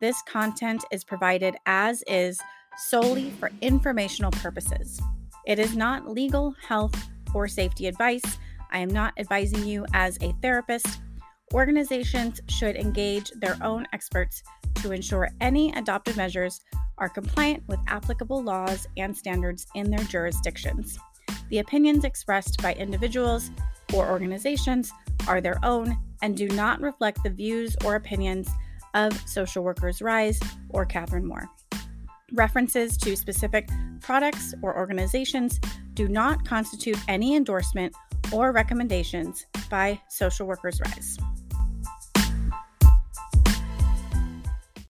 This 0.00 0.20
content 0.22 0.84
is 0.90 1.04
provided 1.04 1.56
as 1.66 2.02
is 2.06 2.40
solely 2.76 3.30
for 3.30 3.50
informational 3.60 4.30
purposes. 4.30 5.00
It 5.46 5.58
is 5.58 5.76
not 5.76 6.08
legal, 6.08 6.54
health, 6.66 7.08
or 7.34 7.48
safety 7.48 7.86
advice. 7.86 8.38
I 8.70 8.78
am 8.78 8.90
not 8.90 9.14
advising 9.18 9.64
you 9.66 9.86
as 9.94 10.18
a 10.20 10.34
therapist. 10.42 11.00
Organizations 11.54 12.40
should 12.48 12.76
engage 12.76 13.30
their 13.40 13.56
own 13.62 13.86
experts 13.92 14.42
to 14.76 14.92
ensure 14.92 15.30
any 15.40 15.72
adopted 15.72 16.16
measures 16.16 16.60
are 16.98 17.08
compliant 17.08 17.62
with 17.66 17.78
applicable 17.86 18.42
laws 18.42 18.86
and 18.96 19.16
standards 19.16 19.66
in 19.74 19.90
their 19.90 20.04
jurisdictions. 20.04 20.98
The 21.48 21.58
opinions 21.58 22.04
expressed 22.04 22.62
by 22.62 22.74
individuals 22.74 23.50
or 23.94 24.10
organizations 24.10 24.92
are 25.26 25.40
their 25.40 25.58
own 25.64 25.96
and 26.22 26.36
do 26.36 26.48
not 26.48 26.80
reflect 26.80 27.22
the 27.22 27.30
views 27.30 27.76
or 27.84 27.94
opinions 27.94 28.50
of 28.98 29.16
Social 29.28 29.62
Workers 29.62 30.02
Rise 30.02 30.40
or 30.68 30.84
Catherine 30.84 31.26
Moore. 31.26 31.48
References 32.32 32.96
to 32.98 33.16
specific 33.16 33.68
products 34.00 34.54
or 34.60 34.76
organizations 34.76 35.58
do 35.94 36.08
not 36.08 36.44
constitute 36.44 36.98
any 37.08 37.34
endorsement 37.34 37.94
or 38.32 38.52
recommendations 38.52 39.46
by 39.70 39.98
Social 40.08 40.46
Workers 40.46 40.80
Rise. 40.84 41.16